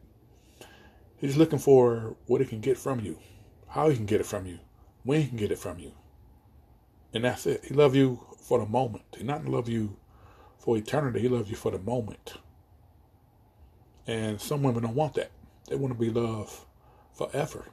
He's 1.17 1.37
looking 1.37 1.59
for 1.59 2.15
what 2.27 2.41
he 2.41 2.47
can 2.47 2.61
get 2.61 2.77
from 2.77 3.01
you, 3.01 3.19
how 3.67 3.89
he 3.89 3.95
can 3.95 4.05
get 4.05 4.21
it 4.21 4.25
from 4.25 4.45
you, 4.45 4.59
when 5.03 5.21
he 5.21 5.27
can 5.27 5.37
get 5.37 5.51
it 5.51 5.59
from 5.59 5.79
you. 5.79 5.91
And 7.13 7.25
that's 7.25 7.45
it. 7.45 7.65
He 7.65 7.73
loves 7.73 7.95
you 7.95 8.23
for 8.41 8.59
the 8.59 8.65
moment. 8.65 9.03
He 9.17 9.23
not 9.23 9.45
love 9.45 9.67
you 9.67 9.97
for 10.59 10.77
eternity. 10.77 11.19
He 11.19 11.27
loves 11.27 11.49
you 11.49 11.55
for 11.55 11.71
the 11.71 11.79
moment. 11.79 12.35
And 14.07 14.39
some 14.39 14.63
women 14.63 14.83
don't 14.83 14.95
want 14.95 15.15
that. 15.15 15.31
They 15.67 15.75
want 15.75 15.93
to 15.93 15.99
be 15.99 16.09
loved 16.09 16.53
forever. 17.13 17.65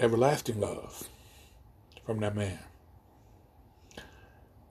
Everlasting 0.00 0.60
love 0.60 1.08
from 2.04 2.20
that 2.20 2.34
man. 2.34 2.58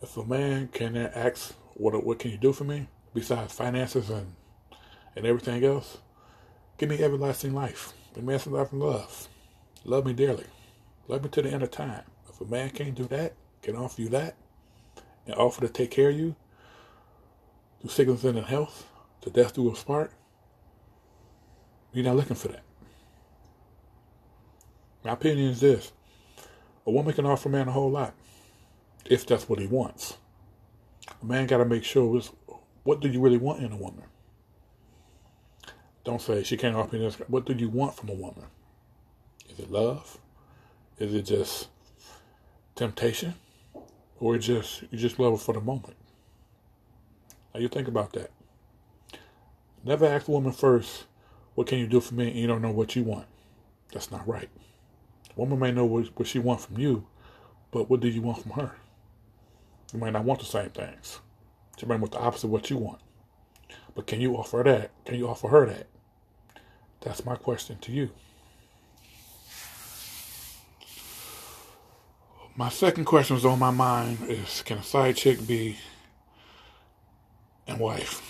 If 0.01 0.15
a 0.15 0.23
man 0.23 0.67
can 0.67 0.95
ask, 0.95 1.55
what, 1.73 2.03
what 2.05 2.19
can 2.19 2.31
you 2.31 2.37
do 2.37 2.53
for 2.53 2.63
me? 2.63 2.87
Besides 3.13 3.53
finances 3.53 4.09
and, 4.09 4.35
and 5.15 5.25
everything 5.25 5.63
else, 5.63 5.97
give 6.77 6.89
me 6.89 7.01
everlasting 7.01 7.53
life. 7.53 7.93
Give 8.13 8.23
me 8.23 8.35
everlasting 8.35 8.79
love. 8.79 9.27
Love 9.85 10.05
me 10.05 10.13
dearly. 10.13 10.45
Love 11.07 11.23
me 11.23 11.29
to 11.29 11.41
the 11.41 11.49
end 11.49 11.63
of 11.63 11.71
time. 11.71 12.03
If 12.29 12.39
a 12.41 12.45
man 12.45 12.69
can't 12.69 12.93
do 12.93 13.05
that, 13.05 13.33
can 13.63 13.75
offer 13.75 14.01
you 14.01 14.09
that, 14.09 14.35
and 15.25 15.35
offer 15.35 15.61
to 15.61 15.69
take 15.69 15.89
care 15.89 16.09
of 16.09 16.15
you 16.17 16.35
through 17.81 17.89
sickness 17.89 18.23
and 18.23 18.37
health, 18.39 18.87
to 19.21 19.31
death 19.31 19.55
do 19.55 19.71
us 19.71 19.83
part, 19.83 20.11
you're 21.91 22.05
not 22.05 22.15
looking 22.15 22.35
for 22.35 22.49
that. 22.49 22.63
My 25.03 25.13
opinion 25.13 25.49
is 25.49 25.59
this 25.59 25.91
a 26.85 26.91
woman 26.91 27.13
can 27.13 27.25
offer 27.25 27.49
a 27.49 27.51
man 27.51 27.67
a 27.67 27.71
whole 27.71 27.89
lot 27.89 28.13
if 29.09 29.25
that's 29.25 29.47
what 29.49 29.59
he 29.59 29.67
wants. 29.67 30.17
A 31.21 31.25
man 31.25 31.47
got 31.47 31.57
to 31.57 31.65
make 31.65 31.83
sure 31.83 32.21
what 32.83 32.99
do 32.99 33.09
you 33.09 33.21
really 33.21 33.37
want 33.37 33.63
in 33.63 33.71
a 33.71 33.77
woman? 33.77 34.03
Don't 36.03 36.21
say 36.21 36.43
she 36.43 36.57
can't 36.57 36.75
offer 36.75 36.95
me 36.95 37.01
this. 37.01 37.15
What 37.27 37.45
do 37.45 37.53
you 37.53 37.69
want 37.69 37.95
from 37.95 38.09
a 38.09 38.13
woman? 38.13 38.45
Is 39.49 39.59
it 39.59 39.71
love? 39.71 40.17
Is 40.99 41.13
it 41.13 41.23
just 41.23 41.67
temptation, 42.77 43.33
or 44.19 44.37
just 44.37 44.83
you 44.83 44.97
just 44.97 45.19
love 45.19 45.33
it 45.33 45.41
for 45.41 45.53
the 45.53 45.59
moment. 45.59 45.95
Now 47.53 47.59
you 47.59 47.67
think 47.67 47.87
about 47.87 48.13
that. 48.13 48.31
Never 49.83 50.05
ask 50.05 50.27
a 50.27 50.31
woman 50.31 50.53
first 50.53 51.05
what 51.55 51.67
can 51.67 51.79
you 51.79 51.87
do 51.87 51.99
for 51.99 52.13
me? 52.13 52.27
And 52.27 52.37
you 52.37 52.47
don't 52.47 52.61
know 52.61 52.71
what 52.71 52.95
you 52.95 53.03
want. 53.03 53.25
That's 53.91 54.11
not 54.11 54.27
right. 54.27 54.49
A 55.35 55.39
woman 55.39 55.59
may 55.59 55.71
know 55.71 55.85
what, 55.85 56.07
what 56.15 56.27
she 56.27 56.39
wants 56.39 56.65
from 56.65 56.77
you, 56.77 57.07
but 57.71 57.89
what 57.89 57.99
do 57.99 58.07
you 58.07 58.21
want 58.21 58.43
from 58.43 58.51
her? 58.51 58.75
You 59.93 59.99
might 59.99 60.13
not 60.13 60.25
want 60.25 60.39
the 60.39 60.45
same 60.45 60.69
things. 60.69 61.19
She 61.77 61.85
might 61.85 61.99
want 61.99 62.11
the 62.11 62.19
opposite 62.19 62.47
of 62.47 62.51
what 62.51 62.69
you 62.69 62.77
want. 62.77 62.99
But 63.95 64.07
can 64.07 64.21
you 64.21 64.35
offer 64.35 64.61
that? 64.63 64.91
Can 65.05 65.15
you 65.15 65.27
offer 65.27 65.47
her 65.47 65.65
that? 65.65 65.87
That's 67.01 67.25
my 67.25 67.35
question 67.35 67.77
to 67.79 67.91
you. 67.91 68.09
My 72.55 72.69
second 72.69 73.05
question 73.05 73.35
was 73.35 73.45
on 73.45 73.59
my 73.59 73.69
mind 73.69 74.17
is 74.27 74.63
can 74.63 74.79
a 74.79 74.83
side 74.83 75.15
chick 75.15 75.45
be 75.45 75.77
a 77.67 77.75
wife? 77.75 78.23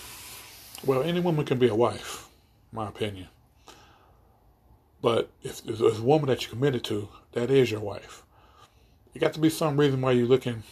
Well, 0.85 1.01
any 1.01 1.21
woman 1.21 1.45
can 1.45 1.57
be 1.57 1.69
a 1.69 1.75
wife, 1.75 2.27
my 2.73 2.89
opinion. 2.89 3.29
But 5.01 5.29
if 5.43 5.63
there's 5.63 5.81
a 5.81 6.03
woman 6.03 6.27
that 6.27 6.41
you're 6.41 6.49
committed 6.49 6.83
to, 6.85 7.07
that 7.31 7.49
is 7.49 7.71
your 7.71 7.79
wife. 7.79 8.23
It 9.13 9.19
got 9.19 9.33
to 9.33 9.39
be 9.39 9.49
some 9.49 9.77
reason 9.77 10.01
why 10.01 10.11
you're 10.11 10.27
looking 10.27 10.63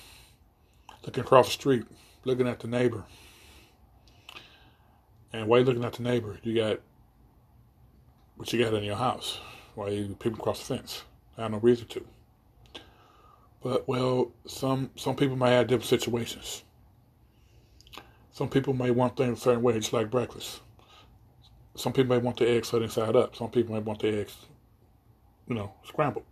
looking 1.05 1.23
across 1.23 1.47
the 1.47 1.53
street, 1.53 1.85
looking 2.23 2.47
at 2.47 2.59
the 2.59 2.67
neighbor. 2.67 3.03
And 5.31 5.47
while 5.47 5.59
you're 5.59 5.67
looking 5.67 5.85
at 5.85 5.93
the 5.93 6.03
neighbor, 6.03 6.37
you 6.43 6.55
got 6.55 6.79
what 8.37 8.51
you 8.51 8.63
got 8.63 8.73
in 8.73 8.83
your 8.83 8.95
house. 8.95 9.39
Why 9.75 9.89
you 9.89 10.15
people 10.19 10.39
across 10.39 10.59
the 10.59 10.77
fence? 10.77 11.03
I 11.37 11.43
have 11.43 11.51
no 11.51 11.57
reason 11.57 11.87
to. 11.87 12.05
But 13.61 13.87
well, 13.87 14.31
some 14.47 14.91
some 14.95 15.15
people 15.15 15.35
may 15.35 15.51
have 15.51 15.67
different 15.67 15.89
situations. 15.89 16.63
Some 18.31 18.49
people 18.49 18.73
may 18.73 18.91
want 18.91 19.17
things 19.17 19.39
a 19.39 19.41
certain 19.41 19.63
way, 19.63 19.73
just 19.79 19.93
like 19.93 20.11
breakfast. 20.11 20.61
Some 21.75 21.93
people 21.93 22.15
may 22.15 22.21
want 22.21 22.37
the 22.37 22.49
eggs 22.49 22.69
cut 22.69 22.81
inside 22.81 23.15
up. 23.15 23.35
Some 23.35 23.49
people 23.49 23.73
may 23.75 23.81
want 23.81 23.99
the 23.99 24.19
eggs, 24.19 24.35
you 25.47 25.55
know, 25.55 25.73
scrambled. 25.85 26.25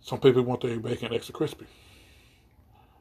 Some 0.00 0.20
people 0.20 0.42
want 0.42 0.60
their 0.60 0.78
bacon 0.78 1.12
extra 1.14 1.34
crispy. 1.34 1.66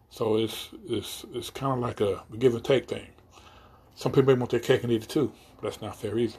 So 0.10 0.38
it's 0.38 0.70
it's 0.88 1.26
it's 1.34 1.50
kind 1.50 1.74
of 1.74 1.80
like 1.80 2.02
a 2.02 2.24
give 2.38 2.56
and 2.56 2.64
take 2.64 2.88
thing. 2.88 3.08
Some 3.96 4.12
people 4.12 4.34
may 4.34 4.40
want 4.40 4.52
their 4.52 4.60
cake 4.60 4.84
and 4.84 4.92
eat 4.92 5.04
it 5.04 5.10
too, 5.10 5.32
but 5.56 5.64
that's 5.64 5.82
not 5.82 5.96
fair 5.96 6.18
either. 6.18 6.38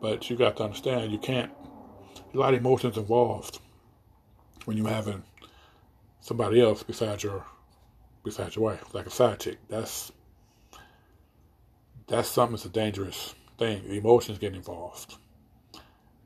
But 0.00 0.28
you 0.28 0.36
got 0.36 0.56
to 0.56 0.64
understand, 0.64 1.12
you 1.12 1.18
can't. 1.18 1.52
A 2.34 2.36
lot 2.36 2.54
of 2.54 2.60
emotions 2.60 2.96
involved 2.96 3.60
when 4.64 4.76
you're 4.76 4.88
having 4.88 5.22
somebody 6.20 6.60
else 6.60 6.82
besides 6.82 7.22
your 7.22 7.44
besides 8.24 8.56
your 8.56 8.64
wife, 8.64 8.94
like 8.94 9.06
a 9.06 9.10
side 9.10 9.40
chick. 9.40 9.58
That's 9.68 10.12
that's 12.08 12.28
something 12.28 12.56
that's 12.56 12.64
a 12.64 12.70
dangerous 12.70 13.34
thing. 13.58 13.84
Emotions 13.86 14.38
get 14.38 14.54
involved. 14.54 15.16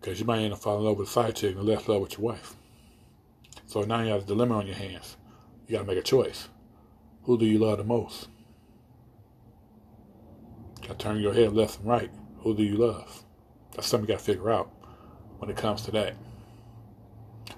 Because 0.00 0.20
you 0.20 0.26
might 0.26 0.40
end 0.40 0.52
up 0.52 0.60
falling 0.60 0.80
in 0.80 0.86
love 0.86 0.98
with 0.98 1.08
a 1.08 1.10
side 1.10 1.36
chick 1.36 1.56
and 1.56 1.64
less 1.64 1.88
love 1.88 2.02
with 2.02 2.12
your 2.12 2.22
wife. 2.22 2.54
So 3.66 3.82
now 3.82 4.00
you 4.02 4.10
have 4.10 4.22
a 4.22 4.26
dilemma 4.26 4.58
on 4.58 4.66
your 4.66 4.76
hands. 4.76 5.16
You 5.66 5.72
got 5.72 5.80
to 5.80 5.86
make 5.86 5.98
a 5.98 6.02
choice. 6.02 6.48
Who 7.24 7.36
do 7.36 7.44
you 7.44 7.58
love 7.58 7.78
the 7.78 7.84
most? 7.84 8.28
You 10.80 10.88
got 10.88 10.98
to 10.98 11.04
turn 11.04 11.20
your 11.20 11.34
head 11.34 11.52
left 11.52 11.80
and 11.80 11.88
right. 11.88 12.10
Who 12.38 12.54
do 12.54 12.62
you 12.62 12.76
love? 12.76 13.24
That's 13.74 13.88
something 13.88 14.08
you 14.08 14.14
got 14.14 14.20
to 14.20 14.24
figure 14.24 14.50
out 14.50 14.70
when 15.38 15.50
it 15.50 15.56
comes 15.56 15.82
to 15.82 15.90
that. 15.92 16.14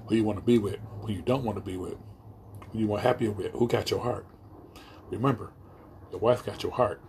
Who 0.06 0.14
you 0.14 0.24
want 0.24 0.38
to 0.38 0.44
be 0.44 0.56
with, 0.56 0.78
who 1.02 1.12
you 1.12 1.20
don't 1.20 1.44
want 1.44 1.58
to 1.58 1.64
be 1.64 1.76
with, 1.76 1.96
who 2.70 2.78
you 2.78 2.86
want 2.86 3.02
happier 3.02 3.30
with, 3.30 3.52
who 3.52 3.68
got 3.68 3.90
your 3.90 4.00
heart. 4.00 4.26
Remember, 5.10 5.52
your 6.10 6.20
wife 6.20 6.44
got 6.46 6.62
your 6.62 6.72
heart. 6.72 7.02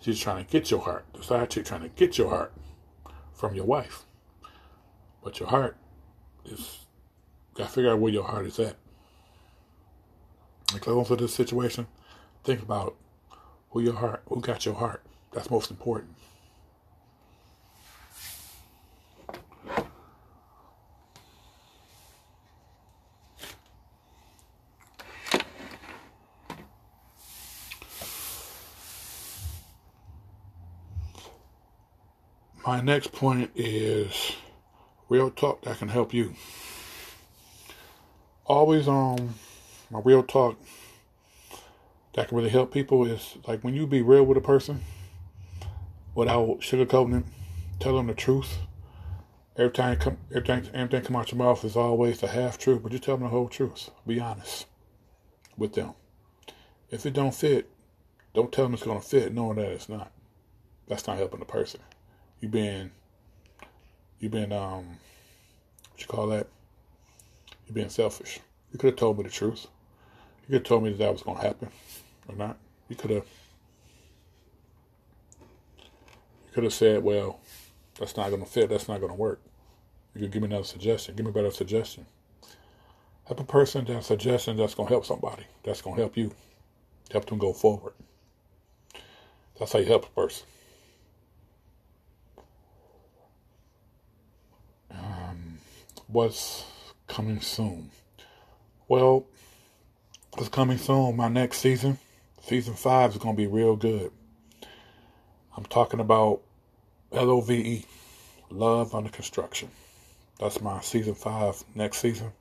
She's 0.00 0.18
trying 0.18 0.44
to 0.44 0.50
get 0.50 0.70
your 0.70 0.80
heart. 0.80 1.06
The 1.12 1.22
side 1.22 1.50
chick 1.50 1.64
trying 1.64 1.82
to 1.82 1.88
get 1.88 2.18
your 2.18 2.30
heart 2.30 2.52
from 3.32 3.54
your 3.54 3.66
wife. 3.66 4.04
But 5.22 5.38
your 5.38 5.48
heart 5.48 5.76
is 6.44 6.86
got 7.54 7.68
to 7.68 7.72
figure 7.72 7.92
out 7.92 8.00
where 8.00 8.12
your 8.12 8.24
heart 8.24 8.46
is 8.46 8.58
at. 8.58 8.76
And 10.72 10.80
close 10.80 11.08
to 11.08 11.16
this 11.16 11.34
situation, 11.34 11.88
think 12.44 12.62
about 12.62 12.94
who 13.70 13.80
your 13.80 13.94
heart, 13.94 14.22
who 14.28 14.40
got 14.40 14.64
your 14.64 14.74
heart. 14.74 15.02
That's 15.32 15.50
most 15.50 15.70
important. 15.70 16.14
My 32.66 32.80
next 32.80 33.10
point 33.10 33.50
is 33.56 34.36
real 35.08 35.30
talk 35.30 35.62
that 35.62 35.78
can 35.78 35.88
help 35.88 36.14
you. 36.14 36.34
Always 38.46 38.86
um 38.86 39.34
my 39.90 40.00
real 40.04 40.22
talk 40.22 40.58
that 42.14 42.28
can 42.28 42.36
really 42.36 42.50
help 42.50 42.72
people 42.72 43.06
is 43.06 43.36
like 43.46 43.62
when 43.62 43.74
you 43.74 43.86
be 43.86 44.02
real 44.02 44.24
with 44.24 44.38
a 44.38 44.40
person 44.40 44.82
without 46.14 46.60
sugarcoating 46.60 47.20
it, 47.20 47.24
tell 47.78 47.96
them 47.96 48.06
the 48.06 48.14
truth. 48.14 48.58
Every 49.56 49.72
time 49.72 49.98
come, 49.98 50.18
everything, 50.30 50.70
everything 50.74 51.02
come 51.02 51.16
out 51.16 51.30
your 51.30 51.38
mouth 51.38 51.64
is 51.64 51.76
always 51.76 52.20
the 52.20 52.28
half 52.28 52.58
truth, 52.58 52.82
but 52.82 52.92
you 52.92 52.98
tell 52.98 53.16
them 53.16 53.24
the 53.24 53.30
whole 53.30 53.48
truth. 53.48 53.90
Be 54.06 54.18
honest 54.20 54.66
with 55.56 55.74
them. 55.74 55.92
If 56.90 57.06
it 57.06 57.12
don't 57.12 57.34
fit, 57.34 57.70
don't 58.34 58.52
tell 58.52 58.64
them 58.64 58.74
it's 58.74 58.82
gonna 58.82 59.00
fit, 59.00 59.34
knowing 59.34 59.56
that 59.56 59.66
it's 59.66 59.88
not. 59.88 60.12
That's 60.88 61.06
not 61.06 61.18
helping 61.18 61.38
the 61.38 61.46
person 61.46 61.80
You've 62.40 62.52
been 62.52 62.90
you've 64.18 64.32
been 64.32 64.50
um 64.50 64.98
what 65.90 66.00
you 66.00 66.06
call 66.06 66.26
that? 66.28 66.46
You've 67.66 67.74
been 67.74 67.90
selfish. 67.90 68.40
You 68.72 68.78
could 68.78 68.90
have 68.90 68.98
told 68.98 69.18
me 69.18 69.24
the 69.24 69.30
truth. 69.30 69.66
You 70.50 70.58
could 70.58 70.66
have 70.66 70.68
told 70.68 70.82
me 70.82 70.90
that 70.90 70.98
that 70.98 71.12
was 71.12 71.22
gonna 71.22 71.40
happen 71.40 71.68
or 72.26 72.34
not. 72.34 72.56
You 72.88 72.96
could 72.96 73.10
have 73.10 73.24
you 75.38 76.52
could 76.52 76.64
have 76.64 76.72
said, 76.72 77.04
well, 77.04 77.38
that's 77.96 78.16
not 78.16 78.30
gonna 78.30 78.46
fit, 78.46 78.68
that's 78.68 78.88
not 78.88 79.00
gonna 79.00 79.14
work. 79.14 79.40
You 80.12 80.22
could 80.22 80.32
give 80.32 80.42
me 80.42 80.48
another 80.48 80.64
suggestion, 80.64 81.14
give 81.14 81.24
me 81.24 81.30
a 81.30 81.32
better 81.32 81.52
suggestion. 81.52 82.04
Help 83.26 83.38
a 83.38 83.44
person 83.44 83.84
that 83.84 84.02
suggestion 84.02 84.56
that's 84.56 84.74
gonna 84.74 84.88
help 84.88 85.06
somebody. 85.06 85.44
That's 85.62 85.82
gonna 85.82 85.94
help 85.94 86.16
you. 86.16 86.32
Help 87.12 87.26
them 87.26 87.38
go 87.38 87.52
forward. 87.52 87.92
That's 89.56 89.72
how 89.72 89.78
you 89.78 89.86
help 89.86 90.06
a 90.06 90.10
person. 90.10 90.46
Um, 94.90 95.58
what's 96.08 96.64
coming 97.06 97.40
soon? 97.40 97.92
Well, 98.88 99.26
what's 100.40 100.48
coming 100.48 100.78
soon? 100.78 101.14
My 101.16 101.28
next 101.28 101.58
season, 101.58 101.98
season 102.40 102.72
five, 102.72 103.10
is 103.10 103.18
going 103.18 103.36
to 103.36 103.42
be 103.42 103.46
real 103.46 103.76
good. 103.76 104.10
I'm 105.54 105.64
talking 105.66 106.00
about 106.00 106.40
L 107.12 107.28
O 107.28 107.42
V 107.42 107.54
E, 107.54 107.84
Love 108.48 108.94
Under 108.94 109.10
Construction. 109.10 109.68
That's 110.38 110.62
my 110.62 110.80
season 110.80 111.14
five 111.14 111.62
next 111.74 111.98
season. 111.98 112.32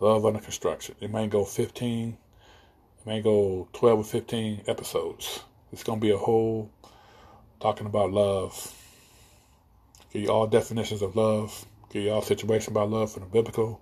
Love 0.00 0.24
Under 0.24 0.40
Construction. 0.40 0.94
It 1.02 1.12
may 1.12 1.26
go 1.26 1.44
15, 1.44 2.16
it 3.00 3.06
may 3.06 3.20
go 3.20 3.68
12 3.74 3.98
or 3.98 4.04
15 4.04 4.62
episodes. 4.66 5.40
It's 5.72 5.82
going 5.82 6.00
to 6.00 6.06
be 6.06 6.12
a 6.12 6.16
whole 6.16 6.70
talking 7.60 7.86
about 7.86 8.12
love. 8.12 8.74
Give 10.10 10.22
you 10.22 10.30
all 10.30 10.46
definitions 10.46 11.02
of 11.02 11.16
love 11.16 11.66
give 11.90 12.04
y'all 12.04 12.22
situation 12.22 12.72
about 12.72 12.88
love 12.88 13.12
from 13.12 13.24
the 13.24 13.28
biblical 13.28 13.80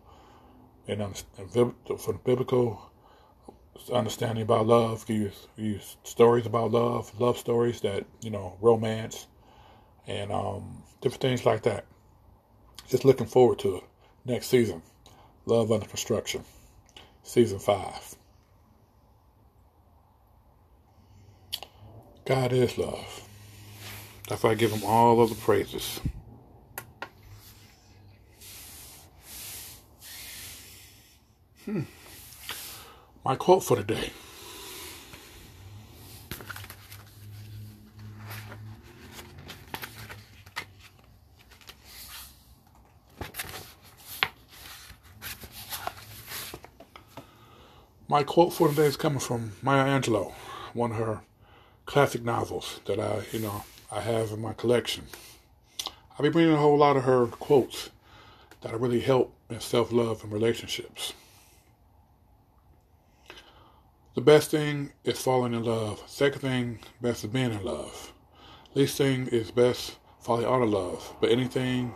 and 0.86 1.16
from 1.36 2.14
the 2.14 2.20
biblical 2.24 2.87
understanding 3.92 4.42
about 4.42 4.66
love. 4.66 5.06
Give 5.06 5.16
you, 5.16 5.30
you 5.56 5.80
stories 6.04 6.46
about 6.46 6.72
love, 6.72 7.18
love 7.20 7.38
stories 7.38 7.80
that 7.82 8.04
you 8.20 8.30
know, 8.30 8.56
romance, 8.60 9.26
and 10.06 10.32
um, 10.32 10.82
different 11.00 11.22
things 11.22 11.46
like 11.46 11.62
that. 11.62 11.84
Just 12.88 13.04
looking 13.04 13.26
forward 13.26 13.58
to. 13.60 13.82
Next 14.24 14.48
season, 14.48 14.82
Love 15.46 15.72
Under 15.72 15.86
Construction, 15.86 16.44
season 17.22 17.58
five. 17.58 18.14
God 22.26 22.52
is 22.52 22.76
love. 22.76 23.26
That's 24.28 24.42
why 24.42 24.50
I 24.50 24.54
give 24.54 24.70
him 24.70 24.84
all 24.84 25.22
of 25.22 25.30
the 25.30 25.34
praises. 25.36 26.00
Hmm. 31.64 31.82
My 33.28 33.36
quote 33.36 33.62
for 33.62 33.76
today. 33.76 34.10
My 48.08 48.22
quote 48.22 48.54
for 48.54 48.70
today 48.70 48.86
is 48.86 48.96
coming 48.96 49.18
from 49.18 49.52
Maya 49.60 49.84
Angelou, 49.84 50.32
one 50.72 50.92
of 50.92 50.96
her 50.96 51.20
classic 51.84 52.24
novels 52.24 52.80
that 52.86 52.98
I, 52.98 53.24
you 53.32 53.40
know, 53.40 53.62
I 53.92 54.00
have 54.00 54.30
in 54.30 54.40
my 54.40 54.54
collection. 54.54 55.04
I'll 56.12 56.22
be 56.22 56.30
bringing 56.30 56.54
a 56.54 56.56
whole 56.56 56.78
lot 56.78 56.96
of 56.96 57.04
her 57.04 57.26
quotes 57.26 57.90
that 58.62 58.80
really 58.80 59.00
help 59.00 59.34
in 59.50 59.60
self 59.60 59.92
love 59.92 60.24
and 60.24 60.32
relationships. 60.32 61.12
The 64.18 64.24
best 64.24 64.50
thing 64.50 64.90
is 65.04 65.20
falling 65.20 65.54
in 65.54 65.62
love. 65.62 66.02
Second 66.08 66.40
thing, 66.40 66.78
best 67.00 67.22
is 67.22 67.30
being 67.30 67.52
in 67.52 67.62
love. 67.62 68.12
Least 68.74 68.98
thing 68.98 69.28
is 69.28 69.52
best 69.52 69.96
falling 70.18 70.44
out 70.44 70.60
of 70.60 70.70
love. 70.70 71.14
But 71.20 71.30
anything 71.30 71.94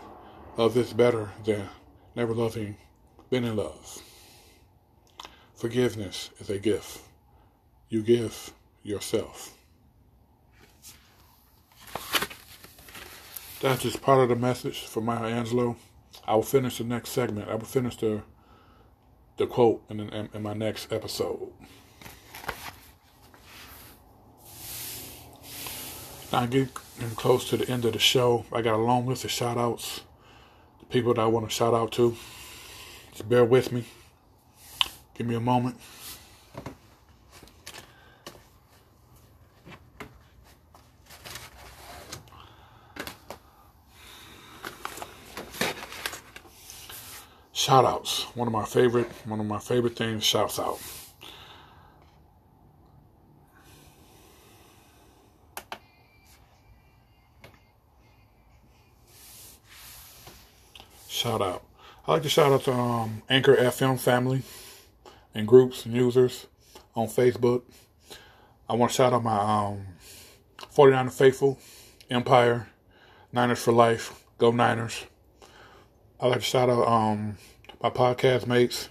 of 0.56 0.72
this 0.72 0.92
better 0.92 1.32
than 1.44 1.68
never 2.14 2.32
loving, 2.32 2.76
being 3.28 3.42
in 3.42 3.56
love. 3.56 4.00
Forgiveness 5.56 6.30
is 6.38 6.48
a 6.48 6.60
gift. 6.60 7.00
You 7.88 8.02
give 8.02 8.52
yourself. 8.84 9.58
That's 13.60 13.82
just 13.82 14.00
part 14.00 14.20
of 14.20 14.28
the 14.28 14.36
message 14.36 14.86
from 14.86 15.06
Maya 15.06 15.42
Angelou. 15.42 15.74
I 16.24 16.36
will 16.36 16.44
finish 16.44 16.78
the 16.78 16.84
next 16.84 17.08
segment. 17.08 17.48
I 17.48 17.56
will 17.56 17.64
finish 17.64 17.96
the 17.96 18.22
the 19.38 19.48
quote 19.48 19.82
in, 19.88 19.98
in, 19.98 20.28
in 20.32 20.40
my 20.40 20.54
next 20.54 20.92
episode. 20.92 21.52
Now, 26.32 26.46
get 26.46 26.74
close 27.16 27.46
to 27.50 27.58
the 27.58 27.68
end 27.68 27.84
of 27.84 27.92
the 27.92 27.98
show, 27.98 28.46
I 28.50 28.62
got 28.62 28.76
a 28.76 28.82
long 28.82 29.06
list 29.06 29.24
of 29.24 29.30
shout 29.30 29.58
outs. 29.58 30.00
The 30.80 30.86
people 30.86 31.12
that 31.12 31.20
I 31.20 31.26
want 31.26 31.46
to 31.46 31.54
shout 31.54 31.74
out 31.74 31.92
to. 31.92 32.16
Just 33.10 33.28
bear 33.28 33.44
with 33.44 33.70
me. 33.70 33.84
Give 35.14 35.26
me 35.26 35.34
a 35.34 35.40
moment. 35.40 35.76
Shout 47.52 47.84
outs. 47.84 48.22
One 48.34 48.48
of 48.48 48.52
my 48.52 48.64
favorite, 48.64 49.06
one 49.26 49.38
of 49.38 49.44
my 49.44 49.58
favorite 49.58 49.96
things, 49.96 50.24
shouts 50.24 50.58
out. 50.58 50.80
Shout 61.22 61.40
out. 61.40 61.62
I 62.04 62.14
like 62.14 62.22
to 62.24 62.28
shout 62.28 62.50
out 62.50 62.64
to 62.64 62.72
um, 62.72 63.22
Anchor 63.30 63.54
FM 63.54 63.96
family 63.96 64.42
and 65.32 65.46
groups 65.46 65.86
and 65.86 65.94
users 65.94 66.48
on 66.96 67.06
Facebook. 67.06 67.62
I 68.68 68.74
want 68.74 68.90
to 68.90 68.96
shout 68.96 69.12
out 69.12 69.22
my 69.22 69.38
um, 69.38 69.86
49 70.72 71.10
Faithful, 71.10 71.60
Empire, 72.10 72.66
Niners 73.30 73.62
for 73.62 73.70
Life, 73.70 74.24
Go 74.38 74.50
Niners. 74.50 75.06
I 76.18 76.26
like 76.26 76.40
to 76.40 76.44
shout 76.44 76.68
out 76.68 76.88
um, 76.88 77.36
my 77.80 77.90
podcast 77.90 78.48
mates, 78.48 78.88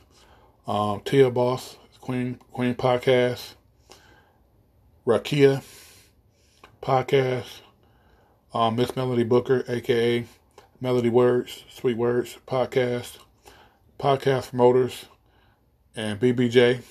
um, 0.65 1.02
Tia 1.02 1.30
Boss, 1.30 1.76
Queen 2.00 2.39
Queen 2.54 2.76
Podcast, 2.76 3.56
Rakia 5.06 5.65
Podcast, 6.82 7.60
um, 8.54 8.78
Miss 8.78 8.96
Melody 8.96 9.24
Booker, 9.24 9.65
aka 9.67 10.26
Melody 10.84 11.10
Words, 11.10 11.63
Sweet 11.70 11.96
Words 11.96 12.39
Podcast, 12.48 13.20
Podcast 14.00 14.50
Promoters, 14.50 15.06
and 15.96 16.20
BBJ. 16.20 16.82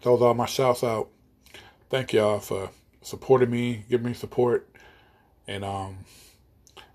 Those 0.00 0.22
are 0.22 0.28
all 0.28 0.34
my 0.34 0.46
shouts 0.46 0.82
out. 0.82 1.10
Thank 1.90 2.14
y'all 2.14 2.40
for 2.40 2.70
supporting 3.02 3.50
me, 3.50 3.84
giving 3.90 4.06
me 4.06 4.14
support, 4.14 4.66
and 5.46 5.66
um, 5.66 5.98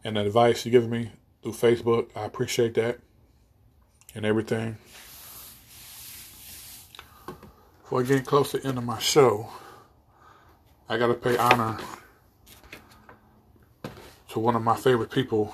and 0.03 0.17
the 0.17 0.21
advice 0.21 0.65
you 0.65 0.71
give 0.71 0.89
me 0.89 1.11
through 1.43 1.51
Facebook. 1.51 2.07
I 2.15 2.25
appreciate 2.25 2.73
that 2.73 2.97
and 4.15 4.25
everything. 4.25 4.79
Before 7.83 8.01
I 8.01 8.03
get 8.03 8.25
close 8.25 8.49
to 8.51 8.57
the 8.57 8.67
end 8.67 8.79
of 8.79 8.83
my 8.83 8.97
show, 8.97 9.47
I 10.89 10.97
got 10.97 11.07
to 11.07 11.13
pay 11.13 11.37
honor 11.37 11.77
to 14.29 14.39
one 14.39 14.55
of 14.55 14.61
my 14.61 14.75
favorite 14.75 15.09
people 15.11 15.53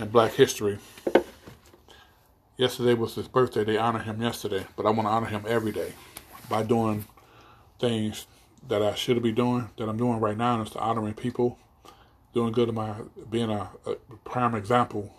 in 0.00 0.08
black 0.08 0.32
history. 0.32 0.78
Yesterday 2.56 2.94
was 2.94 3.14
his 3.14 3.28
birthday. 3.28 3.62
They 3.62 3.76
honored 3.76 4.02
him 4.02 4.20
yesterday, 4.22 4.66
but 4.74 4.86
I 4.86 4.90
want 4.90 5.06
to 5.06 5.10
honor 5.12 5.26
him 5.26 5.44
every 5.46 5.72
day 5.72 5.92
by 6.48 6.62
doing 6.62 7.04
things 7.78 8.26
that 8.66 8.82
I 8.82 8.94
should 8.94 9.22
be 9.22 9.32
doing, 9.32 9.70
that 9.76 9.88
I'm 9.88 9.98
doing 9.98 10.18
right 10.18 10.36
now, 10.36 10.60
is 10.62 10.70
to 10.70 10.80
honoring 10.80 11.14
people, 11.14 11.58
doing 12.32 12.52
good 12.52 12.66
to 12.66 12.72
my, 12.72 12.94
being 13.30 13.50
a, 13.50 13.70
a 13.86 13.96
prime 14.24 14.54
example 14.54 15.14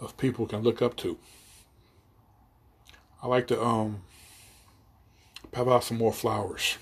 of 0.00 0.16
people 0.16 0.46
can 0.46 0.62
look 0.62 0.82
up 0.82 0.96
to. 0.96 1.18
I 3.22 3.26
like 3.26 3.46
to 3.48 3.62
um 3.62 4.02
have 5.54 5.68
out 5.68 5.84
some 5.84 5.98
more 5.98 6.12
flowers. 6.12 6.78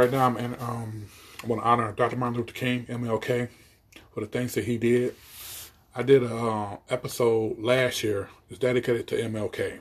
Right 0.00 0.10
now, 0.10 0.24
I'm 0.24 0.38
in. 0.38 0.54
Um, 0.60 1.08
I 1.44 1.46
want 1.46 1.60
to 1.60 1.68
honor 1.68 1.92
Dr. 1.92 2.16
Martin 2.16 2.38
Luther 2.38 2.54
King, 2.54 2.86
MLK, 2.86 3.50
for 4.14 4.20
the 4.20 4.26
things 4.26 4.54
that 4.54 4.64
he 4.64 4.78
did 4.78 5.14
I 5.94 6.02
did 6.02 6.22
a 6.22 6.34
uh, 6.34 6.76
episode 6.88 7.58
last 7.58 8.02
year 8.02 8.30
that's 8.48 8.58
dedicated 8.58 9.06
to 9.08 9.16
MLK, 9.16 9.80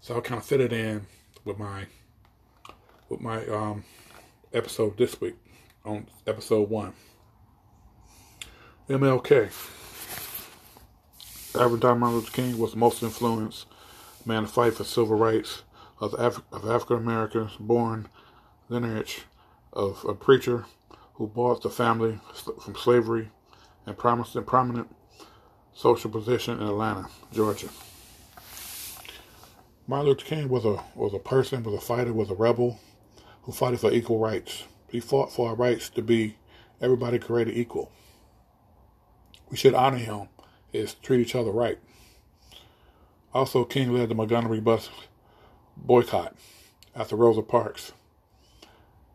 so 0.00 0.16
I 0.16 0.20
kind 0.20 0.40
of 0.40 0.46
fit 0.46 0.62
it 0.62 0.72
in 0.72 1.04
with 1.44 1.58
my 1.58 1.84
with 3.10 3.20
my 3.20 3.44
um, 3.48 3.84
episode 4.54 4.96
this 4.96 5.20
week 5.20 5.34
on 5.84 6.06
episode 6.26 6.70
one. 6.70 6.94
MLK. 8.88 9.52
Reverend 11.54 11.82
Dr. 11.82 11.94
Martin 11.96 12.16
Luther 12.16 12.32
King 12.32 12.56
was 12.56 12.70
the 12.72 12.78
most 12.78 13.02
influenced 13.02 13.66
man 14.24 14.44
to 14.44 14.48
fight 14.48 14.72
for 14.72 14.84
civil 14.84 15.18
rights 15.18 15.64
of, 16.00 16.14
Af- 16.14 16.40
of 16.50 16.66
African 16.66 16.96
Americans 16.96 17.56
born 17.60 18.08
lineage 18.70 19.24
of 19.74 20.04
a 20.08 20.14
preacher 20.14 20.64
who 21.14 21.26
bought 21.26 21.62
the 21.62 21.70
family 21.70 22.18
from 22.62 22.74
slavery 22.76 23.30
and 23.86 23.98
promised 23.98 24.34
a 24.36 24.42
prominent 24.42 24.88
social 25.74 26.10
position 26.10 26.60
in 26.60 26.66
Atlanta, 26.66 27.08
Georgia. 27.32 27.68
Martin 29.86 30.08
Luther 30.08 30.24
King 30.24 30.48
was 30.48 30.64
a 30.64 30.82
was 30.94 31.12
a 31.12 31.18
person, 31.18 31.62
was 31.62 31.74
a 31.74 31.80
fighter, 31.80 32.12
was 32.12 32.30
a 32.30 32.34
rebel 32.34 32.80
who 33.42 33.52
fought 33.52 33.78
for 33.78 33.92
equal 33.92 34.18
rights. 34.18 34.64
He 34.88 35.00
fought 35.00 35.32
for 35.32 35.50
our 35.50 35.54
rights 35.54 35.90
to 35.90 36.02
be 36.02 36.36
everybody 36.80 37.18
created 37.18 37.56
equal. 37.56 37.92
We 39.50 39.56
should 39.56 39.74
honor 39.74 39.98
him 39.98 40.28
is 40.72 40.94
treat 40.94 41.20
each 41.20 41.34
other 41.34 41.50
right. 41.50 41.78
Also, 43.32 43.64
King 43.64 43.92
led 43.92 44.08
the 44.08 44.14
Montgomery 44.14 44.60
bus 44.60 44.90
boycott 45.76 46.34
after 46.94 47.16
Rosa 47.16 47.42
Parks. 47.42 47.92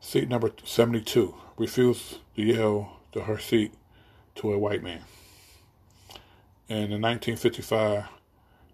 Seat 0.01 0.29
number 0.29 0.51
72 0.63 1.35
refused 1.57 2.19
to 2.35 2.41
yell 2.41 2.99
to 3.11 3.21
her 3.21 3.37
seat 3.37 3.73
to 4.35 4.53
a 4.53 4.57
white 4.57 4.83
man 4.83 5.01
and 6.69 6.93
in 6.93 7.01
1955, 7.01 8.05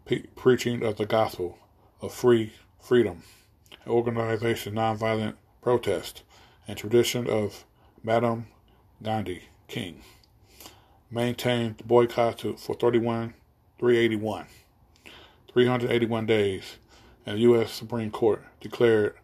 pe- 0.03 0.23
preaching 0.35 0.83
of 0.83 0.97
the 0.97 1.05
gospel 1.05 1.57
of 2.01 2.13
free 2.13 2.51
freedom, 2.81 3.23
organization 3.87 4.75
nonviolent 4.75 5.35
protest, 5.61 6.21
and 6.67 6.77
tradition 6.77 7.29
of 7.29 7.63
Mahatma 8.03 8.43
Gandhi 9.01 9.43
King. 9.69 10.01
Maintained 11.09 11.77
the 11.77 11.85
boycott 11.85 12.37
to, 12.39 12.57
for 12.57 12.75
31, 12.75 13.33
381, 13.79 14.47
381 15.53 16.25
days, 16.25 16.77
and 17.25 17.37
the 17.37 17.41
U.S. 17.43 17.71
Supreme 17.71 18.11
Court 18.11 18.43
declared 18.59 19.15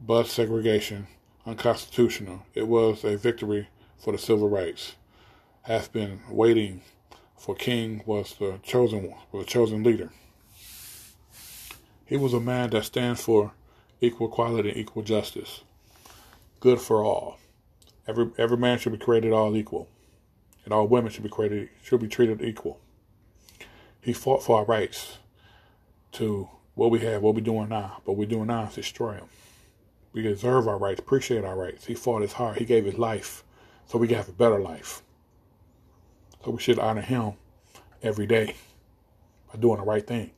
bus 0.00 0.30
segregation 0.30 1.06
unconstitutional. 1.46 2.42
It 2.54 2.66
was 2.66 3.04
a 3.04 3.16
victory 3.16 3.68
for 3.98 4.12
the 4.12 4.18
civil 4.18 4.48
rights. 4.48 4.96
Have 5.62 5.92
been 5.92 6.20
waiting 6.28 6.82
for 7.38 7.54
King 7.54 8.02
was 8.06 8.34
the 8.38 8.58
chosen 8.62 9.10
one, 9.10 9.20
was 9.32 9.46
the 9.46 9.50
chosen 9.50 9.82
leader. 9.82 10.10
He 12.04 12.16
was 12.16 12.34
a 12.34 12.40
man 12.40 12.70
that 12.70 12.84
stands 12.84 13.20
for 13.20 13.52
equal 14.00 14.28
equality 14.28 14.70
and 14.70 14.78
equal 14.78 15.02
justice. 15.02 15.62
Good 16.60 16.80
for 16.80 17.04
all. 17.04 17.38
Every 18.06 18.30
every 18.38 18.56
man 18.56 18.78
should 18.78 18.92
be 18.92 18.98
created 18.98 19.32
all 19.32 19.56
equal. 19.56 19.88
And 20.64 20.72
all 20.72 20.86
women 20.86 21.10
should 21.10 21.22
be 21.22 21.28
created 21.28 21.68
should 21.82 22.00
be 22.00 22.08
treated 22.08 22.42
equal. 22.42 22.80
He 24.00 24.12
fought 24.12 24.42
for 24.42 24.58
our 24.58 24.64
rights 24.64 25.18
to 26.12 26.48
what 26.74 26.90
we 26.90 27.00
have, 27.00 27.22
what 27.22 27.34
we're 27.34 27.40
doing 27.40 27.68
now. 27.68 28.02
But 28.04 28.12
we're 28.12 28.28
doing 28.28 28.46
now 28.46 28.64
is 28.64 28.74
destroy 28.74 29.14
them. 29.14 29.28
We 30.16 30.22
deserve 30.22 30.66
our 30.66 30.78
rights, 30.78 30.98
appreciate 30.98 31.44
our 31.44 31.54
rights. 31.54 31.84
He 31.84 31.94
fought 31.94 32.22
his 32.22 32.32
heart. 32.32 32.56
He 32.56 32.64
gave 32.64 32.86
his 32.86 32.96
life 32.96 33.44
so 33.84 33.98
we 33.98 34.08
can 34.08 34.16
have 34.16 34.30
a 34.30 34.32
better 34.32 34.58
life. 34.58 35.02
So 36.42 36.52
we 36.52 36.58
should 36.58 36.78
honor 36.78 37.02
him 37.02 37.34
every 38.02 38.26
day 38.26 38.54
by 39.52 39.60
doing 39.60 39.76
the 39.76 39.84
right 39.84 40.06
thing. 40.06 40.30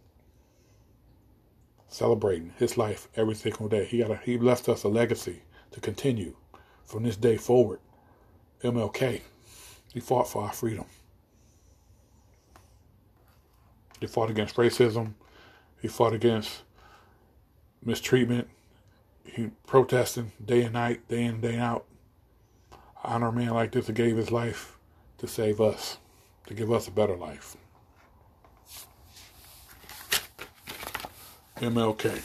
Celebrating 1.86 2.54
his 2.58 2.76
life 2.76 3.06
every 3.14 3.36
single 3.36 3.68
day. 3.68 3.84
He 3.84 3.98
got 3.98 4.10
a, 4.10 4.16
he 4.16 4.36
left 4.36 4.68
us 4.68 4.82
a 4.82 4.88
legacy 4.88 5.42
to 5.70 5.78
continue 5.78 6.34
from 6.84 7.04
this 7.04 7.14
day 7.14 7.36
forward. 7.36 7.78
MLK. 8.64 9.20
He 9.94 10.00
fought 10.00 10.28
for 10.28 10.42
our 10.42 10.52
freedom. 10.52 10.86
He 14.00 14.08
fought 14.08 14.28
against 14.28 14.56
racism. 14.56 15.14
He 15.80 15.86
fought 15.86 16.14
against 16.14 16.62
mistreatment. 17.84 18.48
He 19.34 19.50
protesting 19.66 20.32
day 20.44 20.62
and 20.62 20.72
night, 20.72 21.06
day 21.08 21.24
in, 21.24 21.40
day 21.40 21.58
out. 21.58 21.84
Honor 23.04 23.28
a 23.28 23.32
man 23.32 23.50
like 23.50 23.72
this 23.72 23.86
who 23.86 23.92
gave 23.92 24.16
his 24.16 24.32
life 24.32 24.78
to 25.18 25.28
save 25.28 25.60
us, 25.60 25.98
to 26.46 26.54
give 26.54 26.72
us 26.72 26.88
a 26.88 26.90
better 26.90 27.16
life. 27.16 27.56
MLK. 31.56 32.22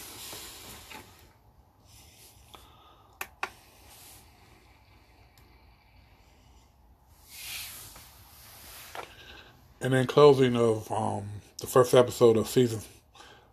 And 9.81 9.93
then 9.93 10.07
closing 10.07 10.55
of 10.55 10.89
um, 10.91 11.25
the 11.59 11.67
first 11.67 11.93
episode 11.93 12.37
of 12.37 12.47
season 12.47 12.79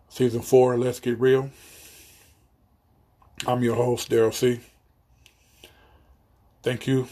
season 0.07 0.41
four, 0.41 0.77
Let's 0.77 1.01
Get 1.01 1.19
Real. 1.19 1.49
I'm 3.47 3.63
your 3.63 3.75
host, 3.75 4.09
Daryl 4.09 4.33
C. 4.33 4.59
Thank 6.61 6.85
you 6.85 7.07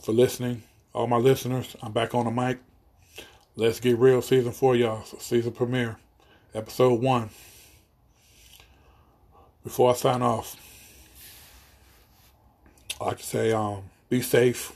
for 0.00 0.12
listening. 0.12 0.62
All 0.92 1.08
my 1.08 1.16
listeners, 1.16 1.76
I'm 1.82 1.90
back 1.92 2.14
on 2.14 2.26
the 2.26 2.30
mic. 2.30 2.60
Let's 3.56 3.80
Get 3.80 3.98
Real 3.98 4.22
season 4.22 4.52
four, 4.52 4.76
y'all. 4.76 5.02
Season 5.04 5.50
premiere, 5.50 5.96
episode 6.54 7.02
one. 7.02 7.30
Before 9.64 9.90
I 9.90 9.94
sign 9.94 10.22
off, 10.22 10.56
I 13.00 13.06
like 13.06 13.18
to 13.18 13.24
say, 13.24 13.52
um, 13.52 13.82
be 14.08 14.22
safe. 14.22 14.72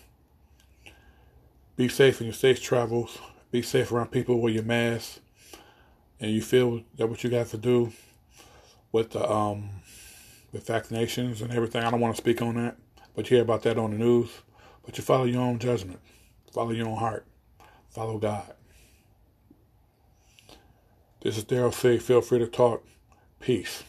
Be 1.76 1.88
safe 1.88 2.20
in 2.20 2.26
your 2.26 2.34
safe 2.34 2.60
travels. 2.60 3.18
Be 3.52 3.62
safe 3.62 3.92
around 3.92 4.10
people 4.10 4.40
with 4.40 4.54
your 4.54 4.64
mask 4.64 5.20
and 6.18 6.32
you 6.32 6.42
feel 6.42 6.82
that 6.96 7.06
what 7.06 7.22
you 7.22 7.30
got 7.30 7.46
to 7.48 7.58
do 7.58 7.92
with 8.92 9.10
the 9.10 9.30
um, 9.30 9.68
with 10.54 10.66
vaccinations 10.66 11.42
and 11.42 11.52
everything. 11.52 11.82
I 11.82 11.90
don't 11.90 12.00
want 12.00 12.14
to 12.14 12.22
speak 12.22 12.40
on 12.40 12.54
that, 12.54 12.76
but 13.14 13.28
you 13.28 13.36
hear 13.36 13.42
about 13.42 13.62
that 13.64 13.76
on 13.76 13.90
the 13.90 13.98
news. 13.98 14.30
But 14.86 14.96
you 14.96 15.02
follow 15.04 15.24
your 15.24 15.42
own 15.42 15.58
judgment, 15.58 15.98
follow 16.52 16.70
your 16.70 16.88
own 16.88 16.98
heart, 16.98 17.26
follow 17.90 18.18
God. 18.18 18.54
This 21.20 21.38
is 21.38 21.44
Daryl 21.44 21.72
C. 21.72 21.98
Feel 21.98 22.20
free 22.20 22.38
to 22.38 22.46
talk. 22.46 22.84
Peace. 23.40 23.82